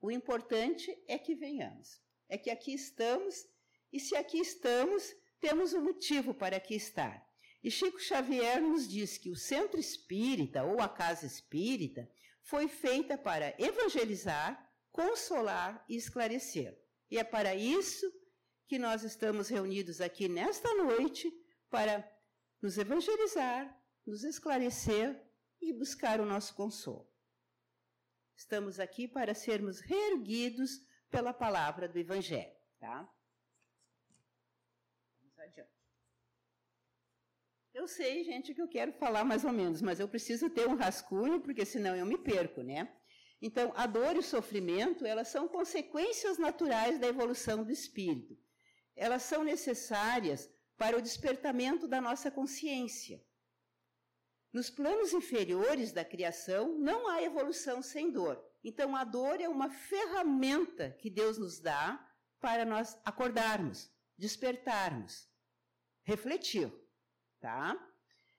O 0.00 0.10
importante 0.10 0.96
é 1.06 1.18
que 1.18 1.34
venhamos, 1.34 2.00
é 2.28 2.38
que 2.38 2.50
aqui 2.50 2.72
estamos, 2.72 3.46
e 3.92 3.98
se 3.98 4.14
aqui 4.16 4.38
estamos, 4.38 5.14
temos 5.40 5.72
um 5.72 5.82
motivo 5.82 6.32
para 6.32 6.56
aqui 6.56 6.74
estar. 6.74 7.26
E 7.62 7.70
Chico 7.70 8.00
Xavier 8.00 8.60
nos 8.60 8.88
diz 8.88 9.18
que 9.18 9.30
o 9.30 9.36
centro 9.36 9.80
espírita 9.80 10.62
ou 10.62 10.80
a 10.80 10.88
casa 10.88 11.26
espírita 11.26 12.08
foi 12.42 12.68
feita 12.68 13.18
para 13.18 13.54
evangelizar, 13.58 14.72
consolar 14.92 15.84
e 15.88 15.96
esclarecer. 15.96 16.78
E 17.10 17.18
é 17.18 17.24
para 17.24 17.54
isso 17.54 18.06
que 18.66 18.78
nós 18.78 19.02
estamos 19.02 19.48
reunidos 19.48 20.00
aqui 20.00 20.28
nesta 20.28 20.72
noite 20.74 21.32
para 21.68 22.08
nos 22.62 22.78
evangelizar, 22.78 23.76
nos 24.06 24.22
esclarecer 24.22 25.20
e 25.60 25.72
buscar 25.72 26.20
o 26.20 26.26
nosso 26.26 26.54
consolo. 26.54 27.08
Estamos 28.38 28.80
aqui 28.80 29.06
para 29.06 29.34
sermos 29.34 29.80
reerguidos 29.80 30.70
pela 31.10 31.34
palavra 31.34 31.86
do 31.86 31.98
Evangelho, 31.98 32.56
tá? 32.78 33.06
Vamos 35.20 35.38
adiante. 35.38 35.68
Eu 37.74 37.86
sei, 37.86 38.24
gente, 38.24 38.54
que 38.54 38.62
eu 38.62 38.68
quero 38.68 38.92
falar 38.94 39.24
mais 39.24 39.44
ou 39.44 39.52
menos, 39.52 39.82
mas 39.82 40.00
eu 40.00 40.08
preciso 40.08 40.48
ter 40.48 40.66
um 40.66 40.74
rascunho, 40.74 41.42
porque 41.42 41.66
senão 41.66 41.94
eu 41.94 42.06
me 42.06 42.16
perco, 42.16 42.62
né? 42.62 42.90
Então, 43.42 43.72
a 43.76 43.86
dor 43.86 44.16
e 44.16 44.20
o 44.20 44.22
sofrimento, 44.22 45.04
elas 45.04 45.28
são 45.28 45.46
consequências 45.46 46.38
naturais 46.38 46.98
da 46.98 47.06
evolução 47.06 47.62
do 47.62 47.70
espírito 47.70 48.34
elas 48.98 49.22
são 49.22 49.44
necessárias 49.44 50.50
para 50.76 50.98
o 50.98 51.02
despertamento 51.02 51.86
da 51.86 52.00
nossa 52.00 52.30
consciência. 52.30 53.22
Nos 54.52 54.70
planos 54.70 55.12
inferiores 55.12 55.92
da 55.92 56.04
criação, 56.04 56.78
não 56.78 57.08
há 57.08 57.22
evolução 57.22 57.82
sem 57.82 58.10
dor. 58.10 58.42
Então, 58.64 58.96
a 58.96 59.04
dor 59.04 59.40
é 59.40 59.48
uma 59.48 59.70
ferramenta 59.70 60.90
que 60.98 61.10
Deus 61.10 61.38
nos 61.38 61.60
dá 61.60 62.04
para 62.40 62.64
nós 62.64 62.98
acordarmos, 63.04 63.90
despertarmos, 64.16 65.28
refletir, 66.02 66.72
tá? 67.40 67.76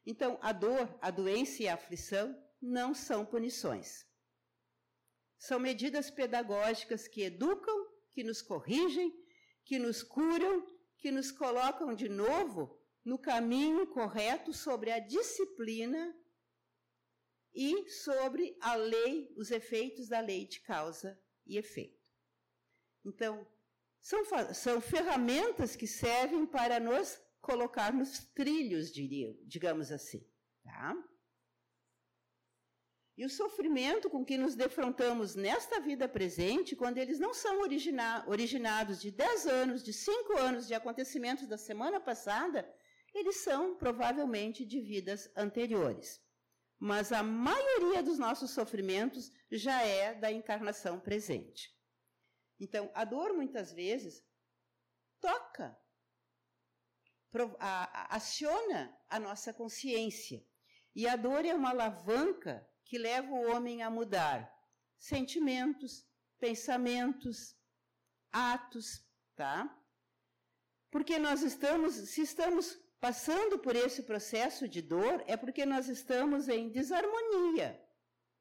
Então, 0.05 0.39
a 0.41 0.51
dor, 0.51 0.97
a 1.01 1.11
doença 1.11 1.63
e 1.63 1.67
a 1.67 1.75
aflição 1.75 2.35
não 2.61 2.93
são 2.93 3.25
punições. 3.25 4.05
São 5.37 5.59
medidas 5.59 6.09
pedagógicas 6.09 7.07
que 7.07 7.21
educam, 7.21 7.87
que 8.11 8.23
nos 8.23 8.41
corrigem 8.41 9.13
que 9.69 9.77
nos 9.77 10.01
curam, 10.01 10.65
que 10.97 11.11
nos 11.11 11.31
colocam 11.31 11.93
de 11.93 12.09
novo 12.09 12.78
no 13.09 13.17
caminho 13.17 13.87
correto 13.87 14.53
sobre 14.53 14.91
a 14.91 14.99
disciplina 14.99 16.15
e 17.51 17.89
sobre 17.89 18.55
a 18.61 18.75
lei, 18.75 19.33
os 19.35 19.49
efeitos 19.49 20.07
da 20.07 20.19
lei 20.19 20.45
de 20.45 20.59
causa 20.59 21.19
e 21.43 21.57
efeito. 21.57 22.07
Então, 23.03 23.47
são, 23.99 24.23
são 24.53 24.79
ferramentas 24.79 25.75
que 25.75 25.87
servem 25.87 26.45
para 26.45 26.79
nos 26.79 27.19
colocar 27.41 27.91
nos 27.91 28.19
trilhos, 28.27 28.91
diria, 28.91 29.35
digamos 29.43 29.91
assim. 29.91 30.23
Tá? 30.63 30.95
E 33.17 33.25
o 33.25 33.29
sofrimento 33.29 34.07
com 34.07 34.23
que 34.23 34.37
nos 34.37 34.53
defrontamos 34.55 35.35
nesta 35.35 35.79
vida 35.79 36.07
presente, 36.07 36.75
quando 36.75 36.99
eles 36.99 37.19
não 37.19 37.33
são 37.33 37.61
origina 37.61 38.23
originados 38.27 39.01
de 39.01 39.09
10 39.09 39.47
anos, 39.47 39.83
de 39.83 39.93
5 39.93 40.37
anos 40.37 40.67
de 40.67 40.75
acontecimentos 40.75 41.47
da 41.47 41.57
semana 41.57 41.99
passada, 41.99 42.71
eles 43.13 43.37
são 43.43 43.75
provavelmente 43.77 44.65
de 44.65 44.79
vidas 44.79 45.31
anteriores. 45.35 46.21
mas 46.79 47.11
a 47.11 47.21
maioria 47.21 48.01
dos 48.01 48.17
nossos 48.17 48.51
sofrimentos 48.51 49.29
já 49.51 49.81
é 49.81 50.13
da 50.13 50.31
encarnação 50.31 50.97
presente. 50.97 51.77
Então, 52.57 52.89
a 52.93 53.03
dor 53.03 53.33
muitas 53.33 53.73
vezes 53.73 54.23
toca, 55.19 55.77
aciona 58.09 58.97
a 59.09 59.19
nossa 59.19 59.53
consciência. 59.53 60.41
E 60.95 61.05
a 61.05 61.17
dor 61.17 61.45
é 61.45 61.53
uma 61.53 61.71
alavanca 61.71 62.65
que 62.85 62.97
leva 62.97 63.29
o 63.29 63.51
homem 63.51 63.83
a 63.83 63.89
mudar 63.89 64.49
sentimentos, 64.97 66.05
pensamentos, 66.39 67.55
atos, 68.31 69.05
tá? 69.35 69.77
Porque 70.89 71.19
nós 71.19 71.41
estamos, 71.43 71.93
se 71.93 72.21
estamos 72.21 72.79
passando 72.99 73.57
por 73.57 73.75
esse 73.75 74.03
processo 74.03 74.67
de 74.67 74.81
dor, 74.81 75.23
é 75.27 75.37
porque 75.37 75.65
nós 75.65 75.87
estamos 75.87 76.47
em 76.47 76.69
desarmonia 76.69 77.79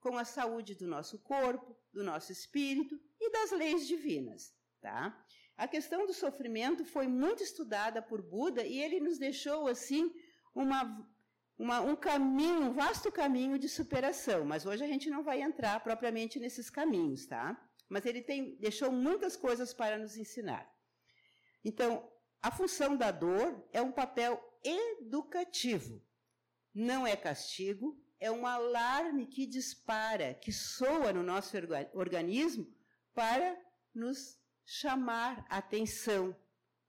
com 0.00 0.16
a 0.16 0.24
saúde 0.24 0.74
do 0.74 0.86
nosso 0.86 1.18
corpo, 1.20 1.76
do 1.92 2.02
nosso 2.02 2.32
espírito 2.32 2.98
e 3.20 3.30
das 3.30 3.50
leis 3.52 3.86
divinas, 3.86 4.54
tá? 4.80 5.16
A 5.56 5.66
questão 5.66 6.06
do 6.06 6.14
sofrimento 6.14 6.84
foi 6.84 7.08
muito 7.08 7.42
estudada 7.42 8.00
por 8.00 8.22
Buda 8.22 8.64
e 8.64 8.80
ele 8.80 9.00
nos 9.00 9.18
deixou 9.18 9.66
assim 9.66 10.12
uma 10.54 11.06
uma, 11.58 11.80
um 11.80 11.96
caminho, 11.96 12.66
um 12.66 12.72
vasto 12.72 13.10
caminho 13.10 13.58
de 13.58 13.68
superação, 13.68 14.44
mas 14.44 14.64
hoje 14.64 14.84
a 14.84 14.86
gente 14.86 15.10
não 15.10 15.24
vai 15.24 15.42
entrar 15.42 15.80
propriamente 15.80 16.38
nesses 16.38 16.70
caminhos, 16.70 17.26
tá? 17.26 17.60
Mas 17.88 18.06
ele 18.06 18.22
tem, 18.22 18.54
deixou 18.60 18.92
muitas 18.92 19.36
coisas 19.36 19.74
para 19.74 19.98
nos 19.98 20.16
ensinar. 20.16 20.70
Então, 21.64 22.08
a 22.40 22.52
função 22.52 22.96
da 22.96 23.10
dor 23.10 23.66
é 23.72 23.82
um 23.82 23.90
papel 23.90 24.40
educativo. 24.62 26.04
Não 26.74 27.06
é 27.06 27.16
castigo, 27.16 28.00
é 28.20 28.30
um 28.30 28.46
alarme 28.46 29.26
que 29.26 29.46
dispara, 29.46 30.34
que 30.34 30.52
soa 30.52 31.12
no 31.12 31.22
nosso 31.22 31.56
organismo 31.94 32.72
para 33.14 33.56
nos 33.94 34.38
chamar 34.64 35.46
a 35.48 35.58
atenção 35.58 36.36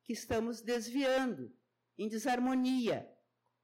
que 0.04 0.14
estamos 0.14 0.62
desviando, 0.62 1.56
em 1.98 2.08
desarmonia, 2.08 3.10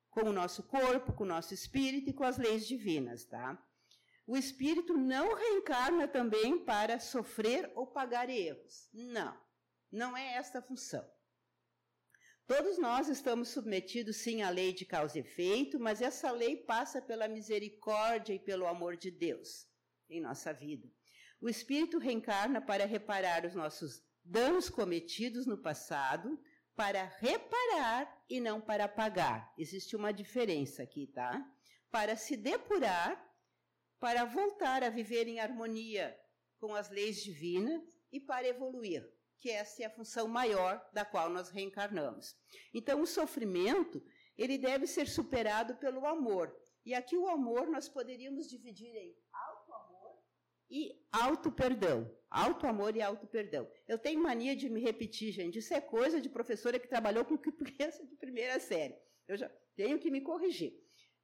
com 0.09 0.29
o 0.29 0.33
nosso 0.33 0.63
corpo, 0.63 1.13
com 1.13 1.23
o 1.23 1.27
nosso 1.27 1.53
espírito 1.53 2.09
e 2.09 2.13
com 2.13 2.23
as 2.23 2.37
leis 2.37 2.65
divinas, 2.67 3.25
tá? 3.25 3.61
O 4.27 4.37
espírito 4.37 4.97
não 4.97 5.35
reencarna 5.35 6.07
também 6.07 6.63
para 6.63 6.99
sofrer 6.99 7.71
ou 7.75 7.85
pagar 7.85 8.29
erros. 8.29 8.89
Não, 8.93 9.37
não 9.91 10.17
é 10.17 10.35
esta 10.35 10.59
a 10.59 10.61
função. 10.61 11.05
Todos 12.47 12.77
nós 12.77 13.09
estamos 13.09 13.49
submetidos, 13.49 14.17
sim, 14.17 14.43
à 14.43 14.51
lei 14.51 14.71
de 14.71 14.85
causa 14.85 15.17
e 15.17 15.21
efeito, 15.21 15.79
mas 15.79 15.99
essa 15.99 16.29
lei 16.31 16.55
passa 16.55 17.01
pela 17.01 17.27
misericórdia 17.27 18.35
e 18.35 18.39
pelo 18.39 18.67
amor 18.67 18.95
de 18.95 19.09
Deus 19.09 19.67
em 20.07 20.21
nossa 20.21 20.53
vida. 20.53 20.87
O 21.41 21.49
espírito 21.49 21.97
reencarna 21.97 22.61
para 22.61 22.85
reparar 22.85 23.45
os 23.45 23.55
nossos 23.55 24.03
danos 24.23 24.69
cometidos 24.69 25.47
no 25.47 25.57
passado, 25.57 26.39
para 26.75 27.05
reparar 27.19 28.23
e 28.29 28.39
não 28.39 28.61
para 28.61 28.87
pagar. 28.87 29.51
Existe 29.57 29.95
uma 29.95 30.11
diferença 30.11 30.83
aqui, 30.83 31.07
tá? 31.07 31.43
Para 31.89 32.15
se 32.15 32.37
depurar, 32.37 33.23
para 33.99 34.23
voltar 34.23 34.83
a 34.83 34.89
viver 34.89 35.27
em 35.27 35.39
harmonia 35.39 36.15
com 36.59 36.75
as 36.75 36.91
leis 36.91 37.23
divinas 37.23 37.81
e 38.11 38.19
para 38.19 38.47
evoluir, 38.47 39.03
que 39.37 39.49
essa 39.49 39.83
é 39.83 39.85
a 39.85 39.89
função 39.89 40.27
maior 40.27 40.83
da 40.93 41.05
qual 41.05 41.29
nós 41.29 41.49
reencarnamos. 41.49 42.35
Então, 42.73 43.01
o 43.01 43.07
sofrimento, 43.07 44.03
ele 44.37 44.57
deve 44.57 44.87
ser 44.87 45.07
superado 45.07 45.75
pelo 45.75 46.05
amor. 46.05 46.55
E 46.85 46.93
aqui 46.93 47.17
o 47.17 47.27
amor 47.27 47.67
nós 47.67 47.89
poderíamos 47.89 48.47
dividir 48.49 48.95
em 48.95 49.15
e 50.69 50.99
auto-perdão. 51.11 52.11
Auto-amor 52.29 52.95
e 52.95 53.01
auto-perdão. 53.01 53.69
Eu 53.87 53.97
tenho 53.97 54.21
mania 54.21 54.55
de 54.55 54.69
me 54.69 54.81
repetir, 54.81 55.31
gente. 55.31 55.59
Isso 55.59 55.73
é 55.73 55.79
coisa 55.79 56.19
de 56.19 56.29
professora 56.29 56.79
que 56.79 56.87
trabalhou 56.87 57.23
com 57.23 57.37
criança 57.37 58.05
de 58.05 58.15
primeira 58.15 58.59
série. 58.59 58.95
Eu 59.27 59.37
já 59.37 59.49
tenho 59.75 59.99
que 59.99 60.11
me 60.11 60.21
corrigir. 60.21 60.73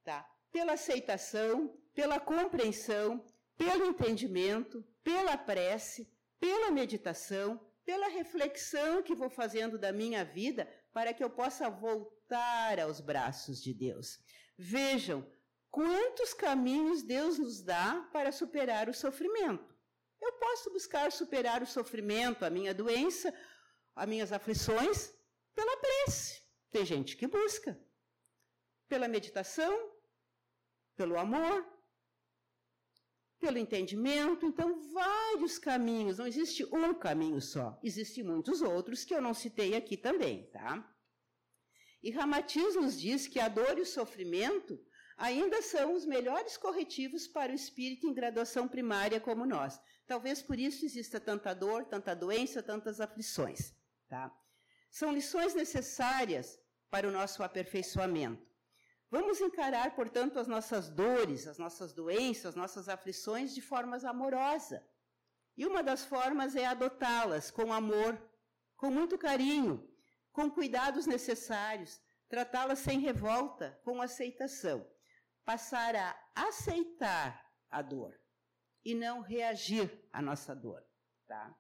Tá? 0.04 0.28
Pela 0.52 0.74
aceitação, 0.74 1.76
pela 1.94 2.20
compreensão, 2.20 3.26
pelo 3.58 3.86
entendimento, 3.86 4.86
pela 5.04 5.38
prece, 5.38 6.10
pela 6.40 6.72
meditação, 6.72 7.60
pela 7.86 8.08
reflexão 8.10 9.02
que 9.04 9.16
vou 9.16 9.30
fazendo 9.30 9.78
da 9.78 9.92
minha 9.92 10.24
vida 10.24 10.68
para 10.94 11.14
que 11.14 11.24
eu 11.24 11.30
possa 11.30 11.70
voltar 11.70 12.80
aos 12.80 13.00
braços 13.00 13.62
de 13.62 13.74
Deus. 13.74 14.20
Vejam, 14.58 15.26
Quantos 15.72 16.34
caminhos 16.34 17.02
Deus 17.02 17.40
nos 17.40 17.62
dá 17.62 18.06
para 18.12 18.34
superar 18.34 18.90
o 18.90 18.94
sofrimento? 18.94 19.74
Eu 20.22 20.34
posso 20.34 20.70
buscar 20.70 21.10
superar 21.14 21.64
o 21.64 21.66
sofrimento, 21.66 22.44
a 22.44 22.50
minha 22.50 22.74
doença, 22.74 23.34
as 23.96 24.08
minhas 24.08 24.34
aflições, 24.34 25.14
pela 25.56 25.78
prece. 25.78 26.44
Tem 26.70 26.86
gente 26.86 27.16
que 27.16 27.26
busca. 27.26 27.80
Pela 28.90 29.08
meditação, 29.08 29.74
pelo 30.98 31.18
amor, 31.18 31.66
pelo 33.42 33.58
entendimento. 33.58 34.46
Então, 34.46 34.80
vários 34.94 35.58
caminhos. 35.58 36.20
Não 36.20 36.28
existe 36.28 36.64
um 36.66 36.94
caminho 36.94 37.42
só. 37.42 37.78
Existem 37.84 38.24
muitos 38.24 38.62
outros 38.62 39.04
que 39.04 39.14
eu 39.14 39.22
não 39.22 39.34
citei 39.34 39.76
aqui 39.76 39.98
também, 39.98 40.50
tá? 40.52 40.88
E 42.04 42.12
Ramatiz 42.12 42.76
nos 42.76 43.00
diz 43.00 43.28
que 43.28 43.40
a 43.40 43.50
dor 43.50 43.78
e 43.78 43.82
o 43.82 43.86
sofrimento 43.86 44.80
ainda 45.18 45.62
são 45.62 45.94
os 45.94 46.06
melhores 46.06 46.56
corretivos 46.56 47.28
para 47.28 47.52
o 47.52 47.56
espírito 47.56 48.08
em 48.08 48.14
graduação 48.14 48.68
primária 48.68 49.20
como 49.20 49.46
nós. 49.46 49.80
Talvez 50.08 50.42
por 50.42 50.60
isso 50.60 50.86
exista 50.86 51.20
tanta 51.20 51.54
dor, 51.54 51.86
tanta 51.86 52.16
doença, 52.16 52.64
tantas 52.64 53.00
aflições. 53.00 53.74
Tá? 54.08 54.32
São 54.90 55.14
lições 55.14 55.54
necessárias 55.54 56.60
para 56.90 57.08
o 57.08 57.12
nosso 57.12 57.44
aperfeiçoamento. 57.44 58.51
Vamos 59.12 59.40
encarar, 59.42 59.94
portanto, 59.94 60.40
as 60.40 60.48
nossas 60.48 60.90
dores, 60.90 61.46
as 61.46 61.60
nossas 61.60 61.94
doenças, 61.94 62.46
as 62.48 62.56
nossas 62.56 62.90
aflições 62.90 63.54
de 63.54 63.62
formas 63.62 64.04
amorosa. 64.04 64.84
E 65.56 65.66
uma 65.66 65.84
das 65.84 66.04
formas 66.04 66.56
é 66.56 66.66
adotá-las 66.66 67.52
com 67.52 67.72
amor, 67.72 68.20
com 68.76 68.90
muito 68.90 69.18
carinho, 69.18 69.88
com 70.32 70.50
cuidados 70.50 71.06
necessários, 71.06 72.02
tratá-las 72.30 72.80
sem 72.80 73.00
revolta, 73.00 73.80
com 73.84 74.02
aceitação 74.02 74.90
passar 75.46 75.96
a 75.96 76.18
aceitar 76.34 77.52
a 77.70 77.82
dor 77.82 78.20
e 78.84 78.96
não 78.96 79.22
reagir 79.22 80.08
à 80.12 80.22
nossa 80.22 80.56
dor, 80.56 80.82
tá? 81.28 81.56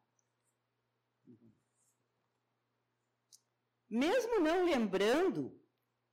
Mesmo 3.89 4.39
não 4.39 4.63
lembrando, 4.63 5.60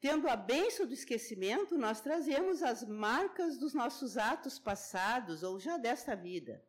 tendo 0.01 0.29
a 0.29 0.37
benção 0.37 0.87
do 0.87 0.95
esquecimento, 0.95 1.77
nós 1.77 2.01
trazemos 2.01 2.63
as 2.63 2.87
marcas 2.87 3.59
dos 3.59 3.75
nossos 3.75 4.17
atos 4.17 4.59
passados 4.59 5.43
ou 5.43 5.59
já 5.59 5.77
desta 5.77 6.15
vida 6.15 6.65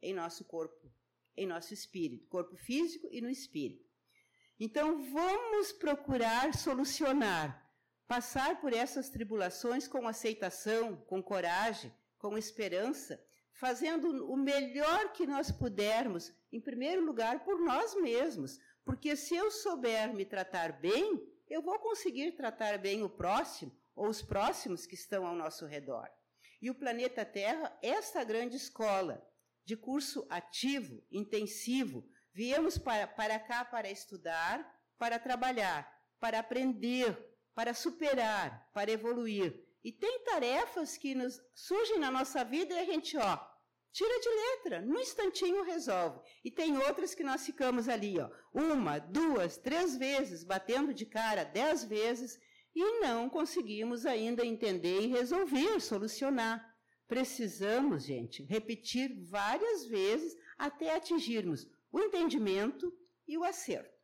em 0.00 0.14
nosso 0.14 0.44
corpo, 0.44 0.92
em 1.36 1.46
nosso 1.46 1.74
espírito, 1.74 2.28
corpo 2.28 2.56
físico 2.56 3.08
e 3.10 3.20
no 3.20 3.30
espírito. 3.30 3.84
Então, 4.58 5.02
vamos 5.12 5.72
procurar 5.72 6.54
solucionar 6.54 7.66
Passar 8.06 8.60
por 8.60 8.72
essas 8.72 9.08
tribulações 9.08 9.88
com 9.88 10.06
aceitação, 10.06 10.96
com 11.08 11.20
coragem, 11.20 11.92
com 12.18 12.38
esperança, 12.38 13.20
fazendo 13.50 14.30
o 14.30 14.36
melhor 14.36 15.12
que 15.12 15.26
nós 15.26 15.50
pudermos, 15.50 16.32
em 16.52 16.60
primeiro 16.60 17.04
lugar 17.04 17.42
por 17.42 17.58
nós 17.58 17.96
mesmos, 17.96 18.60
porque 18.84 19.16
se 19.16 19.34
eu 19.34 19.50
souber 19.50 20.14
me 20.14 20.24
tratar 20.24 20.80
bem, 20.80 21.20
eu 21.48 21.62
vou 21.62 21.78
conseguir 21.78 22.32
tratar 22.32 22.78
bem 22.78 23.02
o 23.02 23.10
próximo 23.10 23.72
ou 23.94 24.08
os 24.08 24.22
próximos 24.22 24.86
que 24.86 24.94
estão 24.94 25.26
ao 25.26 25.34
nosso 25.34 25.66
redor. 25.66 26.08
E 26.60 26.70
o 26.70 26.74
planeta 26.74 27.24
Terra, 27.24 27.76
esta 27.82 28.24
grande 28.24 28.56
escola 28.56 29.26
de 29.64 29.76
curso 29.76 30.26
ativo, 30.30 31.02
intensivo, 31.10 32.08
viemos 32.32 32.78
para, 32.78 33.06
para 33.06 33.38
cá 33.38 33.64
para 33.64 33.90
estudar, 33.90 34.64
para 34.98 35.18
trabalhar, 35.18 35.90
para 36.20 36.38
aprender, 36.38 37.16
para 37.54 37.74
superar, 37.74 38.70
para 38.72 38.90
evoluir. 38.90 39.64
E 39.82 39.92
tem 39.92 40.24
tarefas 40.24 40.96
que 40.96 41.14
nos 41.14 41.40
surgem 41.54 41.98
na 41.98 42.10
nossa 42.10 42.44
vida 42.44 42.74
e 42.74 42.78
a 42.78 42.84
gente, 42.84 43.16
ó, 43.16 43.55
tira 43.96 44.20
de 44.20 44.28
letra, 44.28 44.82
num 44.82 45.00
instantinho 45.00 45.64
resolve. 45.64 46.20
E 46.44 46.50
tem 46.50 46.76
outras 46.76 47.14
que 47.14 47.24
nós 47.24 47.46
ficamos 47.46 47.88
ali, 47.88 48.20
ó, 48.20 48.30
uma, 48.52 48.98
duas, 48.98 49.56
três 49.56 49.96
vezes, 49.96 50.44
batendo 50.44 50.92
de 50.92 51.06
cara 51.06 51.44
dez 51.44 51.82
vezes 51.82 52.38
e 52.74 53.00
não 53.00 53.30
conseguimos 53.30 54.04
ainda 54.04 54.44
entender 54.44 55.00
e 55.00 55.06
resolver, 55.06 55.80
solucionar. 55.80 56.62
Precisamos, 57.08 58.04
gente, 58.04 58.42
repetir 58.42 59.14
várias 59.30 59.86
vezes 59.86 60.36
até 60.58 60.94
atingirmos 60.94 61.66
o 61.90 61.98
entendimento 61.98 62.92
e 63.26 63.38
o 63.38 63.44
acerto. 63.44 63.96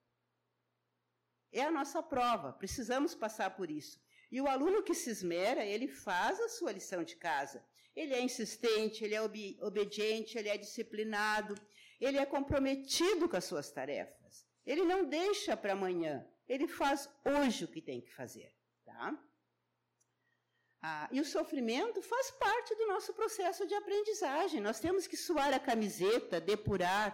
É 1.52 1.64
a 1.64 1.70
nossa 1.70 2.02
prova, 2.02 2.54
precisamos 2.54 3.14
passar 3.14 3.54
por 3.54 3.70
isso. 3.70 4.00
E 4.30 4.40
o 4.40 4.48
aluno 4.48 4.82
que 4.82 4.94
se 4.94 5.10
esmera, 5.10 5.66
ele 5.66 5.86
faz 5.86 6.40
a 6.40 6.48
sua 6.48 6.72
lição 6.72 7.04
de 7.04 7.14
casa. 7.16 7.62
Ele 7.94 8.14
é 8.14 8.20
insistente, 8.20 9.04
ele 9.04 9.14
é 9.14 9.22
ob 9.22 9.58
obediente, 9.60 10.38
ele 10.38 10.48
é 10.48 10.56
disciplinado, 10.56 11.54
ele 12.00 12.18
é 12.18 12.24
comprometido 12.24 13.28
com 13.28 13.36
as 13.36 13.44
suas 13.44 13.70
tarefas. 13.70 14.46
Ele 14.64 14.84
não 14.84 15.04
deixa 15.04 15.56
para 15.56 15.72
amanhã, 15.72 16.26
ele 16.48 16.66
faz 16.66 17.08
hoje 17.24 17.64
o 17.64 17.68
que 17.68 17.82
tem 17.82 18.00
que 18.00 18.12
fazer. 18.12 18.54
Tá? 18.84 19.18
Ah, 20.80 21.08
e 21.12 21.20
o 21.20 21.24
sofrimento 21.24 22.02
faz 22.02 22.30
parte 22.32 22.74
do 22.74 22.88
nosso 22.88 23.14
processo 23.14 23.66
de 23.66 23.74
aprendizagem. 23.74 24.60
Nós 24.60 24.80
temos 24.80 25.06
que 25.06 25.16
suar 25.16 25.52
a 25.54 25.60
camiseta, 25.60 26.40
depurar 26.40 27.06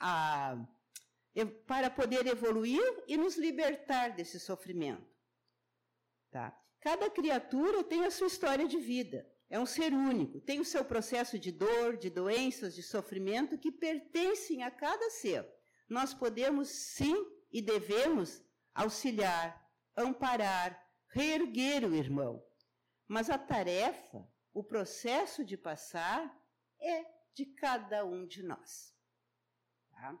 a, 0.00 0.52
a, 0.52 1.46
para 1.66 1.88
poder 1.88 2.26
evoluir 2.26 3.04
e 3.06 3.16
nos 3.16 3.36
libertar 3.36 4.10
desse 4.16 4.40
sofrimento. 4.40 5.06
Tá? 6.32 6.52
Cada 6.80 7.08
criatura 7.08 7.84
tem 7.84 8.04
a 8.04 8.10
sua 8.10 8.26
história 8.26 8.66
de 8.66 8.78
vida. 8.78 9.24
É 9.48 9.58
um 9.58 9.66
ser 9.66 9.92
único, 9.92 10.40
tem 10.40 10.58
o 10.58 10.64
seu 10.64 10.84
processo 10.84 11.38
de 11.38 11.52
dor, 11.52 11.96
de 11.96 12.10
doenças, 12.10 12.74
de 12.74 12.82
sofrimento 12.82 13.56
que 13.56 13.70
pertencem 13.70 14.64
a 14.64 14.70
cada 14.70 15.08
ser. 15.10 15.48
Nós 15.88 16.12
podemos 16.12 16.68
sim 16.68 17.14
e 17.52 17.62
devemos 17.62 18.42
auxiliar, 18.74 19.64
amparar, 19.96 20.84
reerguer 21.08 21.84
o 21.84 21.94
irmão. 21.94 22.44
Mas 23.06 23.30
a 23.30 23.38
tarefa, 23.38 24.28
o 24.52 24.64
processo 24.64 25.44
de 25.44 25.56
passar, 25.56 26.36
é 26.80 27.04
de 27.32 27.46
cada 27.46 28.04
um 28.04 28.26
de 28.26 28.42
nós. 28.42 28.94
Tá? 29.90 30.18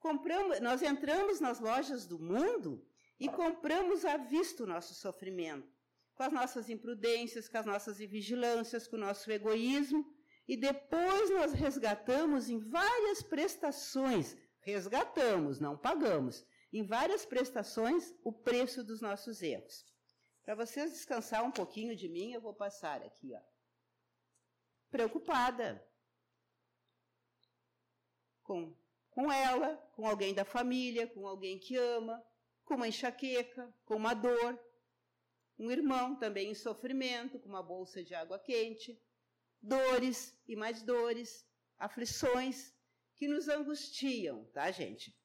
Compramos, 0.00 0.60
nós 0.60 0.82
entramos 0.82 1.40
nas 1.40 1.60
lojas 1.60 2.06
do 2.06 2.18
mundo 2.18 2.86
e 3.18 3.28
compramos 3.28 4.04
à 4.04 4.16
vista 4.16 4.64
o 4.64 4.66
nosso 4.66 4.94
sofrimento, 4.94 5.73
com 6.14 6.22
as 6.22 6.32
nossas 6.32 6.68
imprudências, 6.68 7.48
com 7.48 7.58
as 7.58 7.66
nossas 7.66 8.00
invigilâncias, 8.00 8.86
com 8.86 8.96
o 8.96 9.00
nosso 9.00 9.30
egoísmo, 9.30 10.04
e 10.46 10.56
depois 10.56 11.30
nós 11.30 11.52
resgatamos 11.52 12.48
em 12.48 12.58
várias 12.58 13.22
prestações, 13.22 14.36
resgatamos, 14.60 15.58
não 15.58 15.76
pagamos, 15.76 16.44
em 16.72 16.84
várias 16.84 17.24
prestações 17.24 18.14
o 18.22 18.32
preço 18.32 18.84
dos 18.84 19.00
nossos 19.00 19.42
erros. 19.42 19.84
Para 20.42 20.54
vocês 20.54 20.92
descansar 20.92 21.42
um 21.42 21.50
pouquinho 21.50 21.96
de 21.96 22.08
mim, 22.08 22.32
eu 22.32 22.40
vou 22.40 22.54
passar 22.54 23.02
aqui, 23.02 23.34
ó. 23.34 23.40
Preocupada 24.90 25.84
com, 28.42 28.76
com 29.10 29.32
ela, 29.32 29.76
com 29.96 30.06
alguém 30.06 30.34
da 30.34 30.44
família, 30.44 31.06
com 31.06 31.26
alguém 31.26 31.58
que 31.58 31.76
ama, 31.76 32.22
com 32.64 32.74
uma 32.74 32.88
enxaqueca, 32.88 33.74
com 33.84 33.96
uma 33.96 34.14
dor, 34.14 34.58
um 35.58 35.70
irmão 35.70 36.16
também 36.16 36.50
em 36.50 36.54
sofrimento, 36.54 37.38
com 37.38 37.48
uma 37.48 37.62
bolsa 37.62 38.02
de 38.02 38.14
água 38.14 38.38
quente, 38.38 39.00
dores 39.60 40.36
e 40.46 40.56
mais 40.56 40.82
dores, 40.82 41.46
aflições 41.78 42.72
que 43.14 43.28
nos 43.28 43.48
angustiam, 43.48 44.44
tá, 44.52 44.70
gente? 44.70 45.16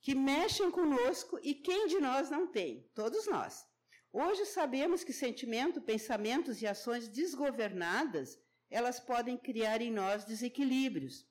Que 0.00 0.14
mexem 0.14 0.70
conosco 0.70 1.38
e 1.42 1.54
quem 1.54 1.86
de 1.86 1.98
nós 1.98 2.30
não 2.30 2.46
tem? 2.46 2.90
Todos 2.94 3.26
nós. 3.26 3.66
Hoje 4.12 4.44
sabemos 4.46 5.02
que 5.02 5.12
sentimento, 5.12 5.80
pensamentos 5.80 6.60
e 6.60 6.66
ações 6.66 7.08
desgovernadas, 7.08 8.38
elas 8.70 9.00
podem 9.00 9.36
criar 9.36 9.80
em 9.80 9.90
nós 9.90 10.24
desequilíbrios. 10.24 11.26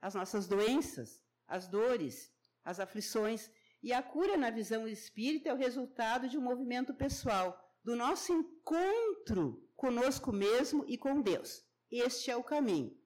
As 0.00 0.14
nossas 0.14 0.46
doenças, 0.46 1.22
as 1.46 1.66
dores, 1.66 2.32
as 2.64 2.80
aflições 2.80 3.50
e 3.82 3.92
a 3.92 4.02
cura 4.02 4.36
na 4.36 4.50
visão 4.50 4.88
espírita 4.88 5.50
é 5.50 5.52
o 5.52 5.58
resultado 5.58 6.28
de 6.28 6.38
um 6.38 6.40
movimento 6.40 6.94
pessoal, 6.94 7.63
do 7.84 7.94
nosso 7.94 8.32
encontro 8.32 9.62
conosco 9.76 10.32
mesmo 10.32 10.84
e 10.88 10.96
com 10.96 11.20
Deus. 11.20 11.62
Este 11.90 12.30
é 12.30 12.36
o 12.36 12.42
caminho. 12.42 12.96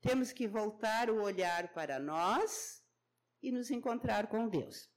Temos 0.00 0.32
que 0.32 0.48
voltar 0.48 1.10
o 1.10 1.22
olhar 1.22 1.72
para 1.74 1.98
nós 1.98 2.82
e 3.42 3.52
nos 3.52 3.70
encontrar 3.70 4.28
com 4.28 4.48
Deus. 4.48 4.88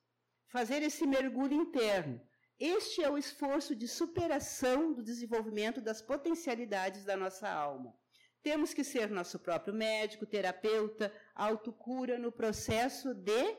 Fazer 0.47 0.81
esse 0.81 1.05
mergulho 1.05 1.53
interno 1.53 2.19
este 2.59 3.01
é 3.01 3.09
o 3.09 3.17
esforço 3.17 3.73
de 3.73 3.87
superação 3.87 4.91
do 4.93 5.01
desenvolvimento 5.01 5.79
das 5.79 6.01
potencialidades 6.01 7.05
da 7.05 7.15
nossa 7.15 7.49
alma. 7.49 7.97
Temos 8.43 8.73
que 8.73 8.83
ser 8.83 9.09
nosso 9.09 9.39
próprio 9.39 9.73
médico, 9.73 10.25
terapeuta, 10.25 11.13
autocura 11.33 12.19
no 12.19 12.33
processo 12.33 13.13
de 13.13 13.57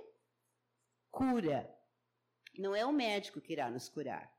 cura. 1.11 1.75
Não 2.59 2.77
é 2.77 2.85
o 2.85 2.92
médico 2.92 3.40
que 3.40 3.55
irá 3.55 3.70
nos 3.70 3.88
curar. 3.88 4.31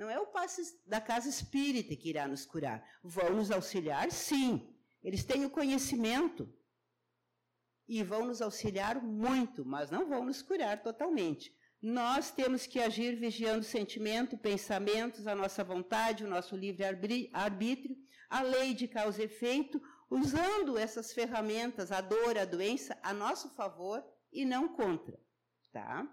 Não 0.00 0.08
é 0.08 0.18
o 0.18 0.28
passe 0.28 0.80
da 0.86 0.98
casa 0.98 1.28
espírita 1.28 1.94
que 1.94 2.08
irá 2.08 2.26
nos 2.26 2.46
curar. 2.46 2.82
Vão 3.02 3.36
nos 3.36 3.50
auxiliar, 3.50 4.10
sim. 4.10 4.74
Eles 5.04 5.22
têm 5.24 5.44
o 5.44 5.50
conhecimento 5.50 6.50
e 7.86 8.02
vão 8.02 8.24
nos 8.24 8.40
auxiliar 8.40 9.02
muito, 9.02 9.62
mas 9.62 9.90
não 9.90 10.08
vão 10.08 10.24
nos 10.24 10.40
curar 10.40 10.82
totalmente. 10.82 11.54
Nós 11.82 12.30
temos 12.30 12.66
que 12.66 12.80
agir 12.80 13.14
vigiando 13.16 13.62
sentimento, 13.62 14.38
pensamentos, 14.38 15.26
a 15.26 15.34
nossa 15.34 15.62
vontade, 15.62 16.24
o 16.24 16.30
nosso 16.30 16.56
livre-arbítrio, 16.56 17.94
a 18.30 18.40
lei 18.40 18.72
de 18.72 18.88
causa 18.88 19.20
e 19.20 19.26
efeito, 19.26 19.82
usando 20.08 20.78
essas 20.78 21.12
ferramentas, 21.12 21.92
a 21.92 22.00
dor, 22.00 22.38
a 22.38 22.46
doença, 22.46 22.98
a 23.02 23.12
nosso 23.12 23.50
favor 23.50 24.02
e 24.32 24.46
não 24.46 24.66
contra. 24.66 25.20
Tá? 25.70 26.08